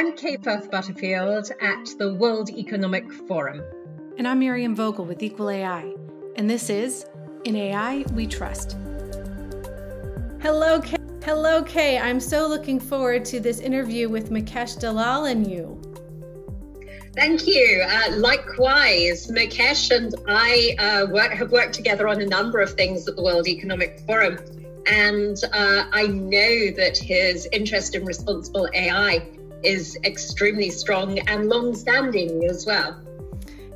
I'm 0.00 0.16
Kay 0.16 0.38
Firth 0.38 0.70
Butterfield 0.70 1.52
at 1.60 1.90
the 1.98 2.14
World 2.14 2.48
Economic 2.48 3.12
Forum. 3.12 3.62
And 4.16 4.26
I'm 4.26 4.38
Miriam 4.38 4.74
Vogel 4.74 5.04
with 5.04 5.22
Equal 5.22 5.50
AI. 5.50 5.92
And 6.36 6.48
this 6.48 6.70
is 6.70 7.04
In 7.44 7.54
AI 7.54 8.06
We 8.14 8.26
Trust. 8.26 8.78
Hello, 10.40 10.80
Kay. 10.80 10.96
Hello, 11.22 11.62
Kay. 11.62 11.98
I'm 11.98 12.18
so 12.18 12.48
looking 12.48 12.80
forward 12.80 13.26
to 13.26 13.40
this 13.40 13.60
interview 13.60 14.08
with 14.08 14.30
Mukesh 14.30 14.80
Dalal 14.80 15.26
and 15.26 15.46
you. 15.46 15.78
Thank 17.14 17.46
you. 17.46 17.84
Uh, 17.86 18.16
likewise, 18.16 19.30
Mukesh 19.30 19.94
and 19.94 20.14
I 20.26 20.76
uh, 20.78 21.12
work, 21.12 21.32
have 21.32 21.52
worked 21.52 21.74
together 21.74 22.08
on 22.08 22.22
a 22.22 22.26
number 22.26 22.60
of 22.60 22.72
things 22.72 23.06
at 23.06 23.16
the 23.16 23.22
World 23.22 23.46
Economic 23.46 24.00
Forum. 24.06 24.38
And 24.90 25.36
uh, 25.52 25.84
I 25.92 26.06
know 26.06 26.70
that 26.70 26.96
his 26.96 27.46
interest 27.52 27.94
in 27.94 28.06
responsible 28.06 28.66
AI 28.72 29.36
is 29.62 29.98
extremely 30.04 30.70
strong 30.70 31.18
and 31.20 31.48
long 31.48 31.74
standing 31.74 32.44
as 32.44 32.66
well. 32.66 33.00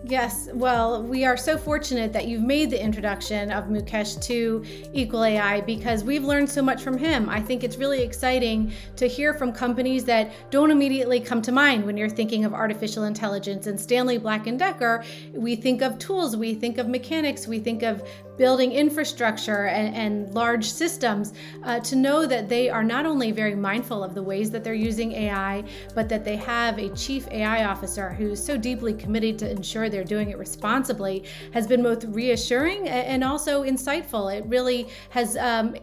Yes, 0.07 0.51
well, 0.53 1.03
we 1.03 1.25
are 1.25 1.35
so 1.35 1.57
fortunate 1.57 2.13
that 2.13 2.29
you've 2.29 2.43
made 2.43 2.69
the 2.69 2.83
introduction 2.83 3.51
of 3.51 3.69
Mukesh 3.69 4.21
to 4.25 4.63
Equal 4.93 5.25
AI 5.25 5.63
because 5.63 6.05
we've 6.05 6.25
learned 6.25 6.51
so 6.51 6.61
much 6.61 6.83
from 6.83 6.99
him. 6.99 7.31
I 7.31 7.41
think 7.41 7.65
it's 7.65 7.79
really 7.79 8.03
exciting 8.03 8.71
to 8.97 9.07
hear 9.07 9.33
from 9.33 9.51
companies 9.51 10.05
that 10.05 10.31
don't 10.51 10.71
immediately 10.71 11.21
come 11.21 11.41
to 11.41 11.53
mind 11.53 11.87
when 11.87 11.97
you're 11.97 12.11
thinking 12.11 12.45
of 12.45 12.53
artificial 12.53 13.05
intelligence. 13.05 13.67
And 13.67 13.81
Stanley 13.81 14.19
Black 14.19 14.47
and 14.47 14.59
Decker, 14.59 15.03
we 15.33 15.57
think 15.57 15.81
of 15.81 15.99
tools, 15.99 16.37
we 16.37 16.53
think 16.53 16.77
of 16.77 16.87
mechanics, 16.87 17.49
we 17.49 17.59
think 17.59 17.83
of 17.83 18.07
building 18.37 18.73
infrastructure 18.73 19.67
and, 19.67 19.95
and 19.95 20.35
large 20.35 20.71
systems 20.71 21.33
uh, 21.65 21.81
to 21.81 21.97
know 21.97 22.27
that 22.27 22.49
they 22.49 22.69
are 22.69 22.85
not 22.85 23.07
only 23.07 23.31
very 23.31 23.55
mindful 23.55 24.03
of 24.03 24.15
the 24.15 24.23
ways 24.23 24.51
that 24.51 24.65
they're 24.65 24.75
using 24.75 25.13
AI, 25.13 25.63
but 25.95 26.09
that 26.09 26.25
they 26.25 26.37
have 26.37 26.79
a 26.79 26.89
chief 26.91 27.29
AI 27.31 27.65
officer 27.65 28.11
who's 28.11 28.45
so 28.45 28.57
deeply 28.57 28.93
committed 28.93 29.39
to 29.39 29.51
ensure 29.51 29.89
they're 29.89 30.05
doing 30.05 30.31
it 30.31 30.39
responsibly 30.39 31.25
has 31.53 31.67
been 31.67 31.83
both 31.83 32.05
reassuring 32.05 32.89
and 32.89 33.23
also 33.23 33.63
insightful. 33.63 34.35
It 34.35 34.45
really 34.47 34.89
has 35.11 35.37
um, 35.37 35.77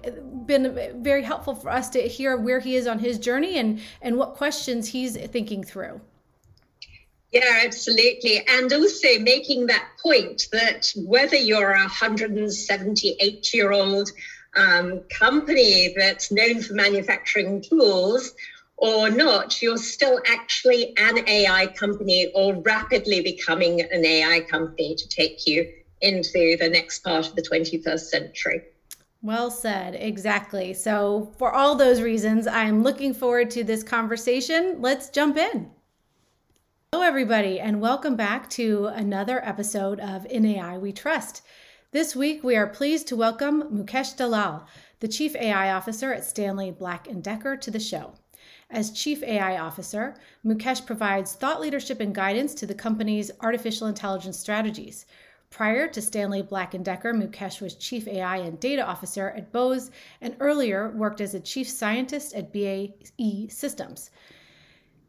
been 0.45 1.01
very 1.01 1.23
helpful 1.23 1.55
for 1.55 1.69
us 1.69 1.89
to 1.91 2.01
hear 2.01 2.37
where 2.37 2.59
he 2.59 2.75
is 2.75 2.87
on 2.87 2.99
his 2.99 3.17
journey 3.17 3.57
and, 3.57 3.79
and 4.01 4.17
what 4.17 4.35
questions 4.35 4.87
he's 4.87 5.15
thinking 5.17 5.63
through. 5.63 6.01
Yeah, 7.31 7.61
absolutely. 7.63 8.45
And 8.45 8.71
also 8.73 9.19
making 9.19 9.67
that 9.67 9.87
point 10.03 10.47
that 10.51 10.91
whether 10.97 11.37
you're 11.37 11.71
a 11.71 11.83
178 11.83 13.53
year 13.53 13.71
old 13.71 14.11
um, 14.55 15.01
company 15.09 15.93
that's 15.95 16.31
known 16.31 16.61
for 16.61 16.73
manufacturing 16.73 17.61
tools 17.61 18.33
or 18.75 19.09
not, 19.09 19.61
you're 19.61 19.77
still 19.77 20.19
actually 20.27 20.93
an 20.97 21.27
AI 21.27 21.67
company 21.67 22.31
or 22.35 22.55
rapidly 22.61 23.21
becoming 23.21 23.79
an 23.79 24.03
AI 24.03 24.41
company 24.41 24.95
to 24.95 25.07
take 25.07 25.47
you 25.47 25.71
into 26.01 26.57
the 26.59 26.67
next 26.67 26.99
part 26.99 27.27
of 27.27 27.35
the 27.35 27.43
21st 27.43 27.99
century. 27.99 28.61
Well 29.21 29.51
said, 29.51 29.95
exactly. 29.95 30.73
So, 30.73 31.31
for 31.37 31.53
all 31.53 31.75
those 31.75 32.01
reasons, 32.01 32.47
I'm 32.47 32.81
looking 32.81 33.13
forward 33.13 33.51
to 33.51 33.63
this 33.63 33.83
conversation. 33.83 34.81
Let's 34.81 35.09
jump 35.09 35.37
in. 35.37 35.69
Hello, 36.93 37.07
everybody, 37.07 37.57
and 37.57 37.79
welcome 37.79 38.17
back 38.17 38.49
to 38.49 38.87
another 38.87 39.39
episode 39.47 40.01
of 40.01 40.25
In 40.25 40.45
AI 40.45 40.77
We 40.77 40.91
Trust. 40.91 41.41
This 41.91 42.17
week, 42.17 42.43
we 42.43 42.57
are 42.57 42.67
pleased 42.67 43.07
to 43.07 43.15
welcome 43.15 43.63
Mukesh 43.71 44.17
Dalal, 44.17 44.67
the 44.99 45.07
Chief 45.07 45.33
AI 45.37 45.71
Officer 45.71 46.11
at 46.11 46.25
Stanley 46.25 46.69
Black 46.69 47.07
& 47.13 47.21
Decker, 47.21 47.55
to 47.55 47.71
the 47.71 47.79
show. 47.79 48.15
As 48.69 48.91
Chief 48.91 49.23
AI 49.23 49.57
Officer, 49.57 50.15
Mukesh 50.45 50.85
provides 50.85 51.33
thought 51.33 51.61
leadership 51.61 52.01
and 52.01 52.13
guidance 52.13 52.53
to 52.55 52.65
the 52.65 52.75
company's 52.75 53.31
artificial 53.39 53.87
intelligence 53.87 54.37
strategies. 54.37 55.05
Prior 55.49 55.87
to 55.87 56.01
Stanley 56.01 56.41
Black 56.41 56.75
& 56.77 56.83
Decker, 56.83 57.13
Mukesh 57.13 57.61
was 57.61 57.75
Chief 57.75 58.05
AI 58.05 58.39
and 58.39 58.59
Data 58.59 58.85
Officer 58.85 59.29
at 59.29 59.53
Bose 59.53 59.91
and 60.19 60.35
earlier 60.41 60.89
worked 60.89 61.21
as 61.21 61.35
a 61.35 61.39
Chief 61.39 61.69
Scientist 61.69 62.33
at 62.35 62.51
BAE 62.51 63.47
Systems. 63.49 64.11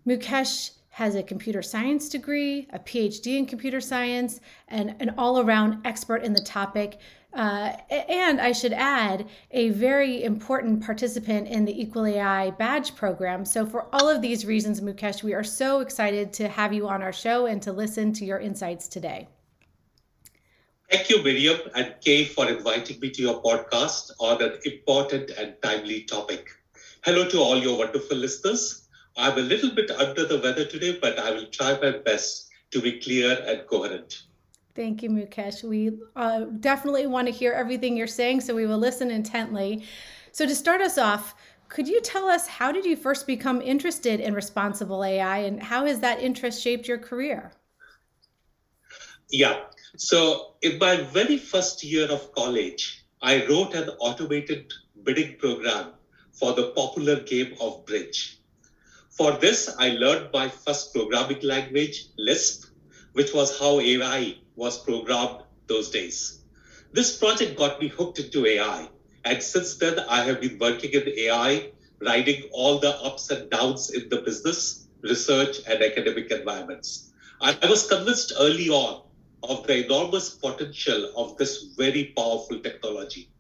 Mukesh 0.07 0.71
has 0.93 1.15
a 1.15 1.23
computer 1.23 1.63
science 1.63 2.09
degree, 2.11 2.69
a 2.71 2.79
PhD 2.79 3.39
in 3.39 3.47
computer 3.47 3.81
science, 3.81 4.41
and 4.69 4.95
an 5.01 5.15
all 5.17 5.41
around 5.41 5.87
expert 5.87 6.23
in 6.23 6.35
the 6.35 6.41
topic. 6.41 6.99
Uh, 7.33 7.73
and 7.91 8.39
I 8.39 8.53
should 8.53 8.75
add, 8.75 9.27
a 9.53 9.71
very 9.71 10.23
important 10.23 10.85
participant 10.85 11.49
in 11.49 11.65
the 11.65 11.81
Equal 11.81 12.05
AI 12.05 12.51
badge 12.51 12.95
program. 12.95 13.47
So, 13.47 13.65
for 13.65 13.87
all 13.95 14.07
of 14.07 14.21
these 14.21 14.45
reasons, 14.45 14.83
Mukesh, 14.83 15.23
we 15.23 15.33
are 15.33 15.43
so 15.43 15.81
excited 15.81 16.31
to 16.35 16.49
have 16.49 16.75
you 16.75 16.87
on 16.87 17.03
our 17.03 17.13
show 17.13 17.47
and 17.47 17.63
to 17.63 17.73
listen 17.73 18.13
to 18.13 18.27
your 18.27 18.39
insights 18.39 18.87
today. 18.87 19.29
Thank 20.91 21.09
you, 21.09 21.23
Miriam 21.25 21.59
and 21.75 21.95
Kay, 22.03 22.27
for 22.27 22.47
inviting 22.51 23.01
me 23.01 23.09
to 23.13 23.23
your 23.23 23.43
podcast 23.43 24.11
on 24.21 24.43
an 24.43 24.59
important 24.67 25.31
and 25.31 25.55
timely 25.63 26.03
topic. 26.03 26.51
Hello 27.03 27.27
to 27.31 27.39
all 27.39 27.57
your 27.57 27.79
wonderful 27.79 28.19
listeners. 28.19 28.82
I'm 29.17 29.37
a 29.39 29.43
little 29.43 29.71
bit 29.71 29.91
under 29.91 30.27
the 30.27 30.39
weather 30.39 30.65
today, 30.65 30.99
but 31.01 31.19
I 31.19 31.31
will 31.33 31.47
try 31.47 31.79
my 31.81 31.99
best 31.99 32.49
to 32.71 32.81
be 32.81 32.99
clear 33.01 33.39
and 33.47 33.67
coherent. 33.67 34.23
Thank 34.75 35.03
you, 35.03 35.11
Mukesh. 35.11 35.63
We 35.63 35.99
uh, 36.17 36.45
definitely 36.61 37.07
want 37.07 37.29
to 37.29 37.33
hear 37.33 37.53
everything 37.53 37.97
you're 37.97 38.07
saying, 38.07 38.41
so 38.41 38.55
we 38.55 38.67
will 38.67 38.79
listen 38.79 39.11
intently. 39.11 39.85
So, 40.33 40.47
to 40.47 40.55
start 40.55 40.81
us 40.81 40.97
off, 40.97 41.35
could 41.69 41.87
you 41.87 42.01
tell 42.01 42.27
us 42.27 42.47
how 42.47 42.73
did 42.73 42.87
you 42.87 42.97
first 42.97 43.27
become 43.27 43.61
interested 43.61 44.21
in 44.21 44.33
responsible 44.33 45.05
AI 45.05 45.39
and 45.39 45.63
how 45.63 45.85
has 45.85 46.01
that 46.01 46.21
interest 46.21 46.63
shaped 46.63 46.89
your 46.89 46.99
career? 46.99 47.53
Yeah. 49.31 49.61
So, 49.97 50.55
in 50.63 50.79
my 50.79 50.97
very 50.97 51.37
first 51.37 51.85
year 51.85 52.11
of 52.11 52.33
college, 52.33 53.05
I 53.21 53.47
wrote 53.47 53.75
an 53.75 53.91
automated 54.01 54.73
bidding 55.05 55.37
program 55.37 55.93
for 56.33 56.55
the 56.55 56.73
popular 56.75 57.21
game 57.21 57.55
of 57.61 57.85
bridge. 57.85 58.42
For 59.17 59.33
this, 59.33 59.69
I 59.79 59.91
learned 59.91 60.31
my 60.33 60.49
first 60.49 60.95
programming 60.95 61.43
language, 61.43 62.07
Lisp, 62.17 62.65
which 63.13 63.35
was 63.35 63.59
how 63.59 63.79
AI 63.79 64.39
was 64.57 64.83
programmed 64.83 65.43
those 65.67 65.91
days. 65.91 66.43
This 66.93 67.19
project 67.19 67.59
got 67.59 67.79
me 67.79 67.89
hooked 67.89 68.21
into 68.21 68.47
AI. 68.47 68.89
And 69.27 69.43
since 69.43 69.77
then, 69.77 69.99
I 70.01 70.25
have 70.25 70.41
been 70.41 70.59
working 70.59 70.93
in 70.93 71.07
AI, 71.09 71.73
riding 72.01 72.45
all 72.53 72.79
the 72.79 72.97
ups 73.03 73.31
and 73.31 73.51
downs 73.51 73.91
in 73.91 74.09
the 74.09 74.23
business, 74.23 74.89
research, 75.03 75.59
and 75.67 75.83
academic 75.83 76.31
environments. 76.31 77.13
I 77.41 77.55
was 77.69 77.87
convinced 77.87 78.33
early 78.41 78.71
on 78.71 79.03
of 79.43 79.67
the 79.67 79.85
enormous 79.85 80.31
potential 80.31 81.13
of 81.17 81.37
this 81.37 81.75
very 81.77 82.15
powerful 82.17 82.61
technology. 82.61 83.31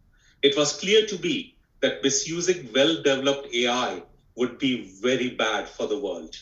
It 0.42 0.54
was 0.54 0.78
clear 0.78 1.06
to 1.06 1.18
me 1.20 1.56
that 1.80 2.02
misusing 2.02 2.68
well 2.74 3.02
developed 3.02 3.54
AI 3.54 4.02
would 4.36 4.58
be 4.58 4.90
very 5.00 5.30
bad 5.30 5.68
for 5.68 5.86
the 5.86 5.98
world. 5.98 6.34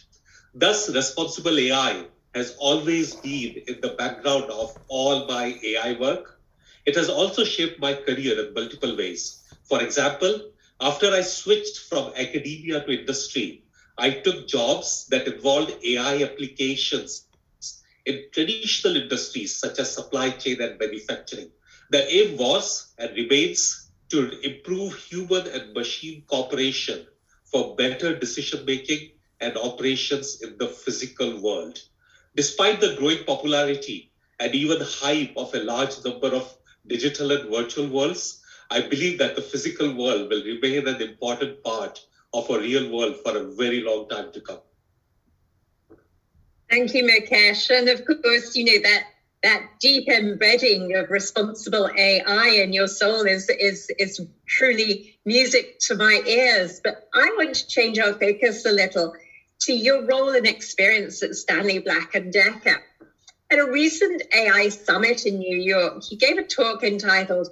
Thus, 0.55 0.89
responsible 0.89 1.59
AI 1.59 2.06
has 2.34 2.55
always 2.59 3.15
been 3.15 3.56
in 3.67 3.81
the 3.81 3.91
background 3.99 4.45
of 4.51 4.71
all 4.89 5.27
my 5.27 5.59
AI 5.62 5.93
work. 5.99 6.41
It 6.87 6.95
has 6.97 7.09
also 7.09 7.45
shaped 7.45 7.78
my 7.81 7.95
career 7.95 8.39
in 8.45 8.55
multiple 8.55 8.97
ways. 8.97 9.43
For 9.69 9.83
example, 9.83 10.51
after 10.81 11.11
I 11.12 11.23
switched 11.23 11.78
from 11.89 12.12
academia 12.17 12.84
to 12.84 13.01
industry, 13.01 13.65
I 13.99 14.11
took 14.11 14.49
jobs 14.49 15.07
that 15.11 15.27
involved 15.28 15.72
AI 15.84 16.22
applications 16.22 17.22
in 17.61 17.87
traditional 17.87 18.47
industries 18.49 19.15
such 19.15 19.33
as 19.34 19.47
supply 19.49 19.87
chain 19.87 20.17
and 20.17 20.33
manufacturing. 20.34 21.17
The 21.67 21.77
aim 21.91 22.12
was 22.37 22.77
and 22.99 23.05
remains 23.05 23.75
to 24.11 24.31
improve 24.41 24.95
human 24.95 25.47
and 25.47 25.72
machine 25.72 26.25
cooperation 26.27 27.07
for 27.50 27.77
better 27.77 28.16
decision 28.16 28.65
making 28.65 29.11
and 29.41 29.56
operations 29.56 30.42
in 30.42 30.57
the 30.59 30.69
physical 30.69 31.41
world. 31.41 31.78
Despite 32.36 32.80
the 32.80 32.95
growing 32.97 33.25
popularity 33.25 34.13
and 34.39 34.54
even 34.54 34.78
hype 34.80 35.33
of 35.36 35.54
a 35.54 35.63
large 35.63 36.04
number 36.04 36.28
of 36.28 36.54
digital 36.86 37.33
and 37.33 37.51
virtual 37.51 37.89
worlds, 37.89 38.42
I 38.71 38.80
believe 38.80 39.19
that 39.19 39.34
the 39.34 39.42
physical 39.42 39.95
world 39.95 40.30
will 40.30 40.45
remain 40.45 40.86
an 40.86 41.03
important 41.03 41.63
part 41.65 41.98
of 42.33 42.48
a 42.51 42.59
real 42.59 42.91
world 42.92 43.16
for 43.25 43.36
a 43.36 43.45
very 43.45 43.83
long 43.83 44.09
time 44.09 44.33
to 44.33 44.41
come. 44.41 44.60
Thank 46.69 46.95
you, 46.95 47.03
Mukesh. 47.03 47.69
And 47.71 47.89
of 47.89 48.04
course, 48.07 48.54
you 48.54 48.65
know 48.65 48.80
that 48.83 49.04
that 49.42 49.63
deep 49.81 50.09
embedding 50.09 50.95
of 50.97 51.10
responsible 51.10 51.89
AI 51.97 52.48
in 52.48 52.72
your 52.72 52.89
soul 52.89 53.22
is, 53.27 53.48
is, 53.48 53.89
is 53.98 54.21
truly 54.48 55.15
music 55.25 55.78
to 55.81 55.95
my 55.97 56.22
ears. 56.27 56.81
But 56.84 56.97
I 57.15 57.28
want 57.39 57.54
to 57.57 57.66
change 57.69 57.98
our 57.98 58.13
focus 58.15 58.65
a 58.66 58.72
little 58.72 59.13
to 59.63 59.72
your 59.75 60.04
role 60.07 60.34
and 60.34 60.47
experience 60.47 61.22
at 61.22 61.34
Stanley 61.34 61.78
Black 61.78 62.15
and 62.15 62.33
Decker. 62.33 62.78
At 63.51 63.59
a 63.60 63.66
recent 63.66 64.22
AI 64.34 64.69
summit 64.71 65.25
in 65.27 65.39
New 65.39 65.59
York, 65.59 66.03
he 66.09 66.16
gave 66.16 66.39
a 66.39 66.42
talk 66.42 66.83
entitled 66.83 67.48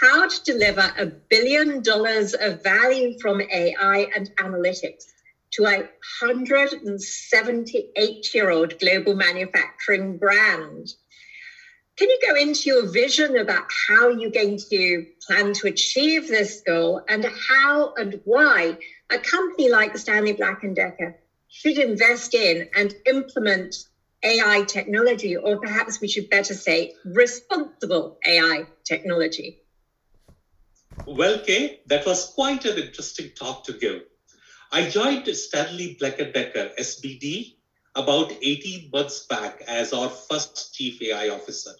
How 0.00 0.26
to 0.26 0.40
Deliver 0.44 0.90
a 0.98 1.06
Billion 1.30 1.82
Dollars 1.82 2.34
of 2.34 2.62
Value 2.62 3.16
from 3.20 3.40
AI 3.42 4.08
and 4.14 4.28
Analytics. 4.40 5.04
to 5.52 5.66
a 5.66 5.84
178 6.20 8.34
year 8.34 8.50
old 8.50 8.76
global 8.80 9.14
manufacturing 9.14 10.18
brand. 10.18 10.88
Can 12.00 12.08
you 12.08 12.18
go 12.26 12.34
into 12.34 12.70
your 12.70 12.86
vision 12.90 13.36
about 13.36 13.64
how 13.86 14.08
you're 14.08 14.30
going 14.30 14.58
to 14.70 15.04
plan 15.26 15.52
to 15.52 15.66
achieve 15.66 16.28
this 16.28 16.62
goal 16.66 17.02
and 17.10 17.26
how 17.46 17.92
and 17.94 18.18
why 18.24 18.78
a 19.10 19.18
company 19.18 19.68
like 19.68 19.94
Stanley 19.98 20.32
Black 20.32 20.62
& 20.68 20.74
Decker 20.74 21.14
should 21.48 21.76
invest 21.76 22.32
in 22.32 22.66
and 22.74 22.94
implement 23.04 23.76
AI 24.22 24.62
technology, 24.62 25.36
or 25.36 25.60
perhaps 25.60 26.00
we 26.00 26.08
should 26.08 26.30
better 26.30 26.54
say 26.54 26.94
responsible 27.04 28.18
AI 28.26 28.64
technology? 28.84 29.58
Well, 31.06 31.38
Kay, 31.40 31.80
that 31.88 32.06
was 32.06 32.32
quite 32.34 32.64
an 32.64 32.78
interesting 32.78 33.32
talk 33.38 33.62
to 33.64 33.74
give. 33.74 34.04
I 34.72 34.88
joined 34.88 35.26
Stanley 35.36 35.98
Black 36.00 36.16
& 36.16 36.32
Decker, 36.32 36.70
SBD, 36.78 37.56
about 37.94 38.32
18 38.40 38.88
months 38.90 39.26
back 39.26 39.60
as 39.68 39.92
our 39.92 40.08
first 40.08 40.74
chief 40.74 41.02
AI 41.02 41.28
officer. 41.28 41.72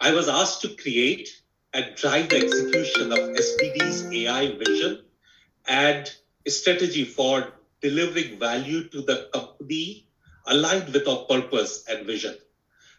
I 0.00 0.12
was 0.12 0.28
asked 0.28 0.62
to 0.62 0.76
create 0.76 1.28
and 1.72 1.94
drive 1.96 2.30
the 2.30 2.36
execution 2.38 3.12
of 3.12 3.32
SBD's 3.34 4.08
AI 4.12 4.56
vision 4.56 5.04
and 5.66 6.10
strategy 6.46 7.04
for 7.04 7.52
delivering 7.80 8.38
value 8.38 8.88
to 8.90 9.02
the 9.02 9.28
company 9.32 10.08
aligned 10.46 10.92
with 10.92 11.08
our 11.08 11.24
purpose 11.24 11.84
and 11.88 12.06
vision. 12.06 12.36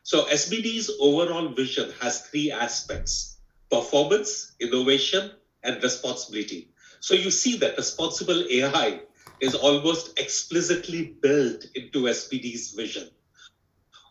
So 0.04 0.26
SBD's 0.26 0.92
overall 1.00 1.50
vision 1.50 1.92
has 2.02 2.22
three 2.28 2.52
aspects 2.52 3.40
performance, 3.72 4.56
innovation, 4.60 5.32
and 5.64 5.82
responsibility. 5.84 6.72
So 7.00 7.14
you 7.16 7.32
see 7.32 7.58
that 7.58 7.78
responsible 7.78 8.44
AI 8.50 9.02
is 9.42 9.56
almost 9.56 10.20
explicitly 10.20 11.18
built 11.22 11.66
into 11.76 12.04
SBD's 12.04 12.72
vision. 12.72 13.10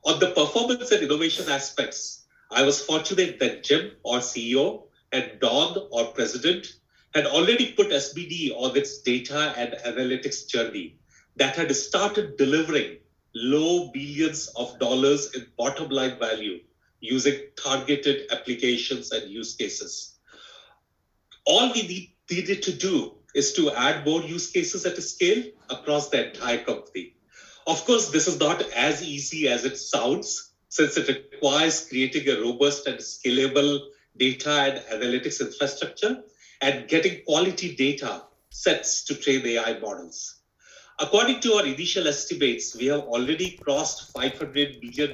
On 0.04 0.20
the 0.20 0.30
performance 0.30 0.90
and 0.92 1.02
innovation 1.02 1.48
aspects, 1.48 2.23
I 2.54 2.62
was 2.62 2.80
fortunate 2.80 3.40
that 3.40 3.64
Jim, 3.64 3.90
our 4.06 4.20
CEO, 4.20 4.84
and 5.10 5.40
Don, 5.40 5.88
our 5.92 6.04
president, 6.12 6.68
had 7.12 7.26
already 7.26 7.72
put 7.72 7.88
SBD 7.90 8.52
on 8.54 8.76
its 8.76 8.98
data 8.98 9.52
and 9.56 9.72
analytics 9.84 10.46
journey 10.46 10.96
that 11.34 11.56
had 11.56 11.74
started 11.74 12.36
delivering 12.36 12.98
low 13.34 13.90
billions 13.92 14.46
of 14.54 14.78
dollars 14.78 15.34
in 15.34 15.48
bottom 15.58 15.88
line 15.88 16.16
value 16.20 16.60
using 17.00 17.40
targeted 17.60 18.30
applications 18.30 19.10
and 19.10 19.28
use 19.28 19.56
cases. 19.56 20.16
All 21.46 21.72
we 21.72 21.82
need, 21.82 22.12
needed 22.30 22.62
to 22.62 22.72
do 22.72 23.16
is 23.34 23.52
to 23.54 23.72
add 23.72 24.06
more 24.06 24.22
use 24.22 24.52
cases 24.52 24.86
at 24.86 24.96
a 24.96 25.02
scale 25.02 25.42
across 25.70 26.08
the 26.08 26.28
entire 26.28 26.62
company. 26.64 27.16
Of 27.66 27.84
course, 27.84 28.10
this 28.10 28.28
is 28.28 28.38
not 28.38 28.62
as 28.70 29.02
easy 29.02 29.48
as 29.48 29.64
it 29.64 29.76
sounds, 29.76 30.53
since 30.74 30.96
it 30.96 31.06
requires 31.06 31.86
creating 31.88 32.28
a 32.28 32.40
robust 32.40 32.88
and 32.88 32.98
scalable 32.98 33.78
data 34.16 34.54
and 34.66 34.76
analytics 34.94 35.40
infrastructure 35.40 36.24
and 36.62 36.88
getting 36.88 37.22
quality 37.24 37.76
data 37.76 38.24
sets 38.50 39.04
to 39.04 39.14
train 39.14 39.46
AI 39.46 39.78
models. 39.78 40.40
According 40.98 41.38
to 41.42 41.52
our 41.54 41.64
initial 41.64 42.08
estimates, 42.08 42.74
we 42.74 42.86
have 42.86 43.02
already 43.02 43.56
crossed 43.62 44.12
$500 44.14 44.82
million 44.82 45.10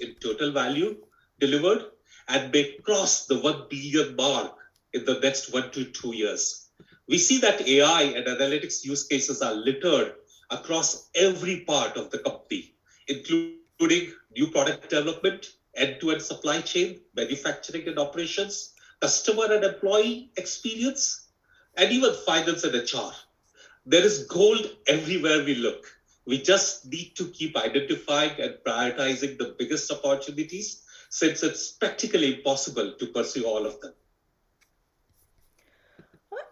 in 0.00 0.14
total 0.20 0.52
value 0.52 0.96
delivered 1.38 1.82
and 2.28 2.52
may 2.52 2.76
cross 2.84 3.24
the 3.24 3.38
1 3.38 3.68
billion 3.70 4.14
mark 4.16 4.52
in 4.92 5.06
the 5.06 5.18
next 5.20 5.50
one 5.50 5.70
to 5.70 5.86
two 5.86 6.14
years. 6.14 6.68
We 7.08 7.16
see 7.16 7.38
that 7.38 7.66
AI 7.66 8.02
and 8.02 8.26
analytics 8.26 8.84
use 8.84 9.06
cases 9.06 9.40
are 9.40 9.54
littered 9.54 10.16
across 10.50 11.08
every 11.14 11.60
part 11.60 11.96
of 11.96 12.10
the 12.10 12.18
company, 12.18 12.74
including 13.08 13.59
new 13.86 14.46
product 14.50 14.90
development, 14.90 15.54
end-to-end 15.74 16.22
supply 16.22 16.60
chain, 16.60 17.00
manufacturing 17.14 17.88
and 17.88 17.98
operations, 17.98 18.74
customer 19.00 19.52
and 19.52 19.64
employee 19.64 20.30
experience, 20.36 21.28
and 21.76 21.90
even 21.90 22.12
finance 22.26 22.64
and 22.64 22.74
HR. 22.74 23.12
There 23.86 24.04
is 24.04 24.24
gold 24.24 24.76
everywhere 24.86 25.44
we 25.44 25.54
look. 25.54 25.86
We 26.26 26.42
just 26.42 26.86
need 26.86 27.14
to 27.16 27.28
keep 27.28 27.56
identifying 27.56 28.38
and 28.38 28.58
prioritizing 28.66 29.38
the 29.38 29.54
biggest 29.58 29.90
opportunities 29.90 30.82
since 31.08 31.42
it's 31.42 31.72
practically 31.72 32.36
impossible 32.36 32.94
to 32.98 33.06
pursue 33.06 33.44
all 33.44 33.66
of 33.66 33.80
them. 33.80 33.94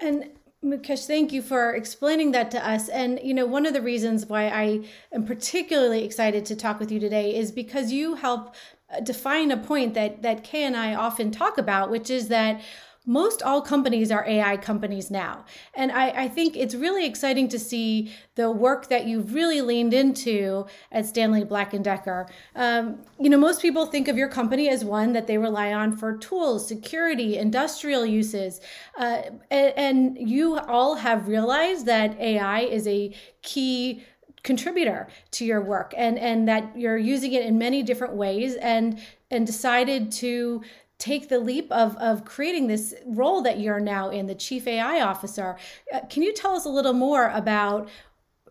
And 0.01 0.31
Mukesh, 0.65 1.07
thank 1.07 1.33
you 1.33 1.41
for 1.41 1.73
explaining 1.73 2.33
that 2.33 2.51
to 2.51 2.69
us. 2.69 2.89
And, 2.89 3.21
you 3.23 3.33
know, 3.33 3.47
one 3.47 3.65
of 3.65 3.75
the 3.75 3.81
reasons 3.81 4.27
why 4.27 4.49
I 4.49 4.81
am 5.13 5.25
particularly 5.25 6.05
excited 6.05 6.45
to 6.47 6.57
talk 6.57 6.81
with 6.81 6.91
you 6.91 6.99
today 6.99 7.37
is 7.37 7.53
because 7.53 7.93
you 7.93 8.17
help 8.17 8.57
uh, 8.91 8.99
define 9.01 9.53
a 9.53 9.57
point 9.57 9.95
that, 9.95 10.23
that 10.23 10.43
Kay 10.43 10.65
and 10.65 10.77
I 10.77 10.95
often 10.95 11.31
talk 11.31 11.59
about, 11.59 11.91
which 11.91 12.11
is 12.11 12.27
that 12.29 12.61
most 13.09 13.43
all 13.43 13.63
companies 13.63 14.11
are 14.11 14.23
AI 14.29 14.59
companies 14.59 15.11
now. 15.11 15.47
And 15.73 15.91
I, 15.91 16.11
I, 16.25 16.29
think 16.29 16.59
it's 16.59 16.75
really 16.75 17.07
exciting 17.07 17.49
to 17.49 17.59
see 17.59 18.13
the 18.35 18.51
work 18.51 18.91
that 18.91 19.07
you've 19.07 19.33
really 19.33 19.63
leaned 19.63 19.95
into 19.95 20.67
at 20.93 21.07
Stanley 21.07 21.43
Black 21.43 21.71
& 21.79 21.83
Decker. 21.83 22.29
Um, 22.55 22.99
you 23.19 23.31
know, 23.31 23.39
most 23.39 23.63
people 23.63 23.87
think 23.87 24.09
of 24.09 24.19
your 24.19 24.29
company 24.29 24.69
as 24.69 24.85
one 24.85 25.15
that 25.15 25.27
they 25.27 25.39
rely 25.39 25.73
on 25.73 25.97
for 25.97 26.19
tools, 26.19 26.69
security, 26.69 27.39
industrial 27.39 28.05
uses. 28.05 28.61
Uh, 28.99 29.23
and, 29.51 29.73
and 29.77 30.29
you 30.29 30.59
all 30.59 30.97
have 30.97 31.29
realized 31.29 31.87
that 31.87 32.21
AI 32.21 32.61
is 32.61 32.87
a 32.87 33.15
key 33.41 34.05
contributor 34.43 35.09
to 35.33 35.45
your 35.45 35.61
work 35.61 35.93
and 35.97 36.17
and 36.17 36.47
that 36.47 36.65
you're 36.77 36.97
using 36.97 37.33
it 37.33 37.45
in 37.45 37.59
many 37.59 37.83
different 37.83 38.15
ways 38.15 38.55
and 38.57 39.01
and 39.31 39.47
decided 39.47 40.13
to 40.13 40.63
take 40.99 41.29
the 41.29 41.39
leap 41.39 41.71
of, 41.71 41.97
of 41.97 42.25
creating 42.25 42.67
this 42.67 42.95
role 43.07 43.41
that 43.43 43.61
you're 43.61 43.81
now 43.81 44.11
in, 44.11 44.27
the 44.27 44.35
chief 44.35 44.67
AI 44.67 45.01
officer. 45.01 45.57
Uh, 45.93 46.01
can 46.11 46.23
you 46.23 46.33
tell 46.35 46.55
us 46.55 46.65
a 46.65 46.69
little 46.69 46.93
more 46.93 47.31
about 47.31 47.89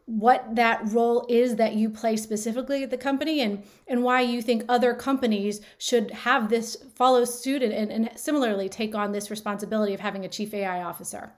what 0.06 0.56
that 0.56 0.82
role 0.94 1.26
is 1.28 1.58
that 1.58 1.74
you 1.74 1.90
play 1.90 2.16
specifically 2.16 2.82
at 2.84 2.90
the 2.90 2.98
company 2.98 3.42
and, 3.42 3.62
and 3.88 4.02
why 4.02 4.22
you 4.22 4.42
think 4.42 4.64
other 4.70 4.94
companies 4.94 5.60
should 5.78 6.10
have 6.12 6.48
this 6.48 6.78
follow 6.96 7.26
suit 7.26 7.62
and, 7.62 7.92
and 7.92 8.10
similarly 8.16 8.70
take 8.70 8.96
on 8.96 9.12
this 9.12 9.30
responsibility 9.30 9.94
of 9.94 10.00
having 10.00 10.24
a 10.24 10.30
chief 10.30 10.54
AI 10.54 10.82
officer? 10.82 11.34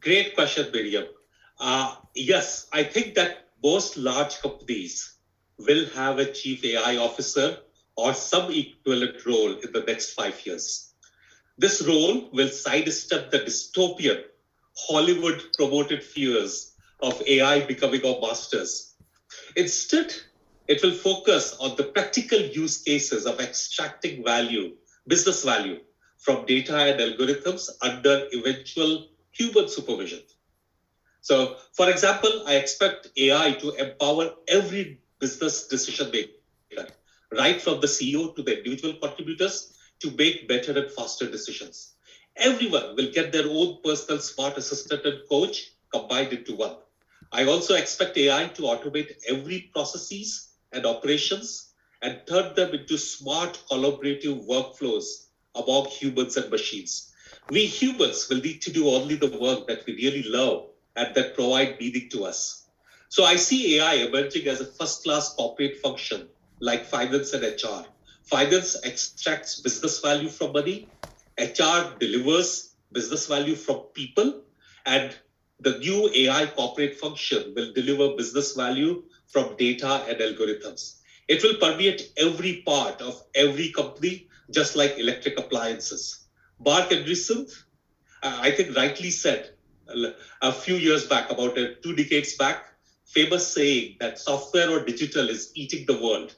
Great 0.00 0.34
question, 0.34 0.70
Miriam. 0.72 1.06
Uh, 1.58 1.96
yes, 2.14 2.66
I 2.70 2.84
think 2.84 3.14
that 3.14 3.48
most 3.62 3.96
large 3.96 4.42
companies 4.42 5.14
will 5.56 5.86
have 5.94 6.18
a 6.18 6.30
chief 6.30 6.62
AI 6.66 6.98
officer 6.98 7.56
or 7.96 8.14
some 8.14 8.50
equivalent 8.52 9.24
role 9.26 9.52
in 9.52 9.72
the 9.72 9.84
next 9.86 10.12
five 10.12 10.40
years. 10.46 10.92
This 11.58 11.82
role 11.82 12.28
will 12.32 12.48
sidestep 12.48 13.30
the 13.30 13.40
dystopian 13.40 14.22
Hollywood 14.76 15.42
promoted 15.56 16.02
fears 16.02 16.74
of 17.00 17.22
AI 17.26 17.60
becoming 17.66 18.04
our 18.04 18.18
masters. 18.20 18.94
Instead, 19.56 20.14
it 20.68 20.82
will 20.82 20.92
focus 20.94 21.54
on 21.60 21.76
the 21.76 21.84
practical 21.84 22.40
use 22.40 22.82
cases 22.82 23.26
of 23.26 23.40
extracting 23.40 24.24
value, 24.24 24.74
business 25.06 25.42
value, 25.44 25.78
from 26.18 26.44
data 26.46 26.76
and 26.76 27.00
algorithms 27.00 27.68
under 27.82 28.26
eventual 28.32 29.06
human 29.32 29.68
supervision. 29.68 30.20
So, 31.20 31.56
for 31.76 31.90
example, 31.90 32.42
I 32.46 32.56
expect 32.56 33.08
AI 33.16 33.52
to 33.52 33.72
empower 33.72 34.32
every 34.48 35.00
business 35.20 35.66
decision 35.68 36.10
maker 36.10 36.43
right 37.32 37.60
from 37.60 37.80
the 37.80 37.86
CEO 37.86 38.34
to 38.34 38.42
the 38.42 38.58
individual 38.58 38.94
contributors 38.94 39.76
to 40.00 40.10
make 40.12 40.48
better 40.48 40.78
and 40.78 40.90
faster 40.90 41.30
decisions. 41.30 41.94
Everyone 42.36 42.96
will 42.96 43.10
get 43.12 43.32
their 43.32 43.48
own 43.48 43.78
personal 43.82 44.20
smart 44.20 44.56
assistant 44.58 45.04
and 45.04 45.20
coach 45.28 45.70
combined 45.92 46.32
into 46.32 46.56
one. 46.56 46.76
I 47.32 47.44
also 47.44 47.74
expect 47.74 48.16
AI 48.16 48.46
to 48.48 48.62
automate 48.62 49.12
every 49.28 49.70
processes 49.72 50.50
and 50.72 50.84
operations 50.84 51.72
and 52.02 52.20
turn 52.26 52.54
them 52.54 52.74
into 52.74 52.98
smart 52.98 53.58
collaborative 53.70 54.46
workflows 54.46 55.26
among 55.54 55.86
humans 55.86 56.36
and 56.36 56.50
machines. 56.50 57.12
We 57.48 57.66
humans 57.66 58.28
will 58.28 58.40
need 58.40 58.62
to 58.62 58.72
do 58.72 58.88
only 58.88 59.16
the 59.16 59.38
work 59.38 59.66
that 59.68 59.86
we 59.86 59.94
really 59.94 60.24
love 60.24 60.66
and 60.96 61.14
that 61.14 61.34
provide 61.34 61.80
meaning 61.80 62.08
to 62.10 62.24
us. 62.24 62.66
So 63.08 63.24
I 63.24 63.36
see 63.36 63.78
AI 63.78 63.94
emerging 64.06 64.48
as 64.48 64.60
a 64.60 64.66
first 64.66 65.04
class 65.04 65.34
corporate 65.34 65.76
function 65.78 66.28
like 66.64 66.84
finance 66.86 67.32
and 67.32 67.44
HR. 67.44 67.84
Finance 68.24 68.76
extracts 68.84 69.60
business 69.60 70.00
value 70.00 70.28
from 70.28 70.52
money, 70.52 70.88
HR 71.38 71.94
delivers 71.98 72.74
business 72.92 73.26
value 73.26 73.54
from 73.54 73.78
people, 73.94 74.42
and 74.86 75.14
the 75.60 75.78
new 75.78 76.10
AI 76.14 76.46
corporate 76.46 76.94
function 76.94 77.52
will 77.54 77.72
deliver 77.72 78.16
business 78.16 78.54
value 78.54 79.02
from 79.28 79.56
data 79.56 80.04
and 80.08 80.18
algorithms. 80.18 81.00
It 81.28 81.42
will 81.42 81.56
permeate 81.56 82.12
every 82.16 82.62
part 82.66 83.00
of 83.00 83.20
every 83.34 83.70
company, 83.70 84.28
just 84.50 84.76
like 84.76 84.98
electric 84.98 85.38
appliances. 85.38 86.26
Marc 86.58 86.90
Andreessen, 86.90 87.50
uh, 88.22 88.38
I 88.40 88.50
think, 88.50 88.76
rightly 88.76 89.10
said 89.10 89.50
a 90.42 90.52
few 90.52 90.76
years 90.76 91.06
back, 91.06 91.30
about 91.30 91.58
uh, 91.58 91.66
two 91.82 91.94
decades 91.94 92.36
back, 92.36 92.64
famous 93.06 93.46
saying 93.46 93.96
that 94.00 94.18
software 94.18 94.70
or 94.70 94.84
digital 94.84 95.28
is 95.28 95.50
eating 95.54 95.84
the 95.86 95.98
world. 95.98 96.34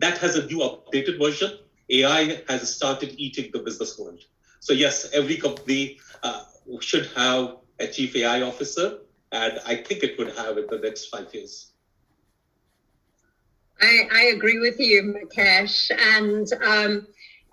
That 0.00 0.18
has 0.18 0.36
a 0.36 0.46
new 0.46 0.58
updated 0.58 1.18
version. 1.18 1.58
AI 1.90 2.42
has 2.48 2.74
started 2.74 3.14
eating 3.18 3.50
the 3.52 3.58
business 3.60 3.98
world. 3.98 4.20
So 4.60 4.72
yes, 4.72 5.10
every 5.12 5.36
company 5.36 5.98
uh, 6.22 6.44
should 6.80 7.06
have 7.16 7.56
a 7.78 7.86
chief 7.86 8.16
AI 8.16 8.42
officer, 8.42 8.98
and 9.32 9.60
I 9.66 9.76
think 9.76 10.02
it 10.02 10.18
would 10.18 10.32
have 10.36 10.56
in 10.58 10.66
the 10.70 10.78
next 10.78 11.06
five 11.06 11.28
years. 11.34 11.72
I, 13.80 14.08
I 14.12 14.22
agree 14.36 14.58
with 14.58 14.78
you, 14.78 15.14
Mukesh, 15.14 15.90
and 15.90 16.46
um, 16.62 17.06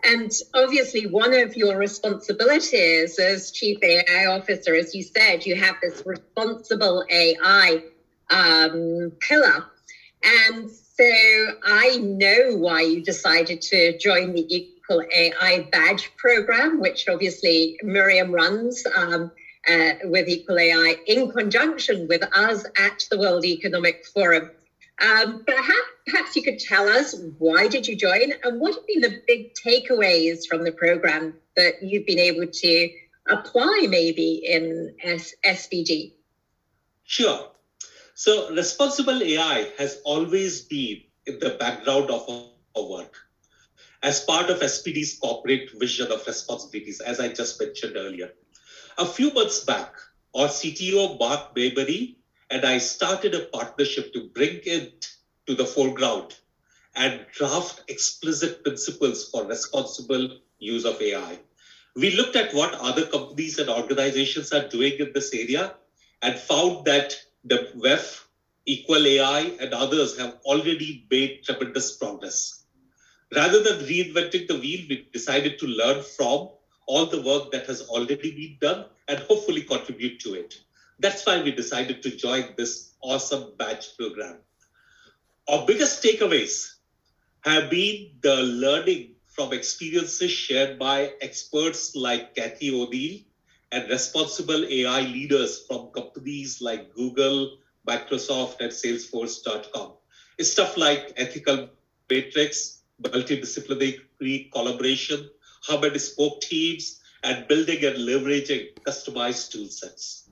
and 0.03 0.31
obviously, 0.53 1.07
one 1.07 1.33
of 1.33 1.55
your 1.55 1.77
responsibilities 1.77 3.17
as 3.19 3.51
chief 3.51 3.77
AI 3.81 4.25
officer, 4.27 4.75
as 4.75 4.93
you 4.93 5.03
said, 5.03 5.45
you 5.45 5.55
have 5.55 5.75
this 5.81 6.03
responsible 6.05 7.03
AI 7.09 7.83
um, 8.29 9.11
pillar. 9.19 9.65
And 10.23 10.69
so 10.99 11.57
I 11.63 11.97
know 11.97 12.55
why 12.55 12.81
you 12.81 13.03
decided 13.03 13.61
to 13.61 13.97
join 13.97 14.33
the 14.33 14.45
Equal 14.53 15.03
AI 15.13 15.67
Badge 15.71 16.09
program, 16.17 16.79
which 16.79 17.07
obviously 17.07 17.77
Miriam 17.83 18.31
runs. 18.31 18.83
Um, 18.95 19.31
uh, 19.67 19.93
with 20.05 20.27
Equal 20.29 20.57
AI 20.57 20.95
in 21.07 21.29
conjunction 21.29 22.07
with 22.07 22.23
us 22.33 22.65
at 22.77 23.05
the 23.11 23.17
World 23.17 23.45
Economic 23.45 24.05
Forum. 24.13 24.49
Um, 24.99 25.43
perhaps, 25.45 25.89
perhaps 26.07 26.35
you 26.35 26.41
could 26.41 26.59
tell 26.59 26.87
us 26.87 27.15
why 27.37 27.67
did 27.67 27.87
you 27.87 27.95
join 27.95 28.33
and 28.43 28.59
what 28.59 28.73
have 28.73 28.87
been 28.87 29.01
the 29.01 29.21
big 29.27 29.53
takeaways 29.53 30.47
from 30.47 30.63
the 30.63 30.71
program 30.71 31.35
that 31.55 31.75
you've 31.81 32.05
been 32.05 32.19
able 32.19 32.47
to 32.47 32.89
apply 33.29 33.85
maybe 33.89 34.41
in 34.43 34.95
S- 35.03 35.35
SBD? 35.45 36.13
Sure. 37.03 37.51
So 38.19 38.49
responsible 38.49 39.21
AI 39.21 39.69
has 39.77 39.99
always 40.03 40.61
been 40.61 41.03
in 41.27 41.37
the 41.37 41.51
background 41.51 42.09
of 42.09 42.27
our 42.27 42.83
work 42.83 43.15
as 44.01 44.21
part 44.21 44.49
of 44.49 44.59
SBD's 44.59 45.19
corporate 45.19 45.69
vision 45.75 46.11
of 46.11 46.25
responsibilities, 46.25 46.99
as 46.99 47.19
I 47.19 47.27
just 47.27 47.61
mentioned 47.61 47.95
earlier. 47.95 48.31
A 48.97 49.05
few 49.05 49.31
months 49.33 49.63
back, 49.63 49.93
our 50.33 50.47
CTO, 50.47 51.19
Mark 51.19 51.55
Maybury, 51.55 52.17
and 52.49 52.65
I 52.65 52.79
started 52.79 53.35
a 53.35 53.45
partnership 53.53 54.11
to 54.13 54.31
bring 54.33 54.61
it 54.63 55.07
to 55.45 55.53
the 55.53 55.67
foreground 55.67 56.33
and 56.95 57.23
draft 57.31 57.83
explicit 57.87 58.63
principles 58.63 59.29
for 59.29 59.45
responsible 59.45 60.39
use 60.57 60.85
of 60.85 60.99
AI. 60.99 61.37
We 61.95 62.15
looked 62.15 62.35
at 62.35 62.51
what 62.51 62.73
other 62.73 63.05
companies 63.05 63.59
and 63.59 63.69
organizations 63.69 64.51
are 64.51 64.67
doing 64.67 64.93
in 64.97 65.11
this 65.13 65.31
area 65.35 65.75
and 66.23 66.35
found 66.35 66.83
that 66.85 67.15
the 67.43 67.71
WEF, 67.75 68.23
Equal 68.65 69.05
AI, 69.05 69.39
and 69.59 69.73
others 69.73 70.17
have 70.17 70.37
already 70.43 71.05
made 71.09 71.43
tremendous 71.43 71.95
progress. 71.95 72.65
Rather 73.35 73.61
than 73.63 73.79
reinventing 73.87 74.47
the 74.47 74.57
wheel, 74.57 74.85
we 74.89 75.07
decided 75.13 75.59
to 75.59 75.67
learn 75.67 76.03
from 76.03 76.49
all 76.85 77.05
the 77.05 77.21
work 77.21 77.51
that 77.51 77.65
has 77.65 77.81
already 77.81 78.31
been 78.31 78.57
done 78.61 78.85
and 79.07 79.19
hopefully 79.19 79.61
contribute 79.61 80.19
to 80.21 80.33
it. 80.33 80.59
That's 80.99 81.25
why 81.25 81.41
we 81.41 81.51
decided 81.51 82.01
to 82.03 82.15
join 82.15 82.53
this 82.57 82.93
awesome 83.01 83.53
badge 83.57 83.95
program. 83.97 84.37
Our 85.47 85.65
biggest 85.65 86.03
takeaways 86.03 86.73
have 87.41 87.69
been 87.69 88.11
the 88.21 88.35
learning 88.35 89.15
from 89.27 89.53
experiences 89.53 90.31
shared 90.31 90.79
by 90.79 91.13
experts 91.21 91.95
like 91.95 92.35
Cathy 92.35 92.73
O'Neil 92.73 93.19
and 93.71 93.89
responsible 93.89 94.65
AI 94.65 95.01
leaders 95.01 95.65
from 95.67 95.87
companies 95.87 96.61
like 96.61 96.93
Google, 96.93 97.57
Microsoft, 97.87 98.59
and 98.59 98.71
Salesforce.com. 98.71 99.93
It's 100.37 100.51
stuff 100.51 100.77
like 100.77 101.13
ethical 101.17 101.69
matrix, 102.09 102.83
multidisciplinary 103.01 104.51
collaboration, 104.51 105.29
hub 105.63 105.83
and 105.83 105.99
spoke 105.99 106.41
teams, 106.41 107.01
and 107.23 107.47
building 107.47 107.83
and 107.83 107.97
leveraging 107.97 108.73
customized 108.85 109.51
tool 109.51 109.67
sets. 109.67 110.29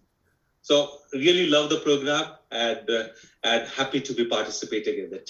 So 0.62 1.00
really 1.14 1.48
love 1.48 1.70
the 1.70 1.80
program 1.80 2.32
and 2.52 2.90
uh, 2.90 3.04
and 3.44 3.68
happy 3.68 4.02
to 4.02 4.14
be 4.14 4.26
participating 4.26 5.06
in 5.06 5.14
it. 5.14 5.30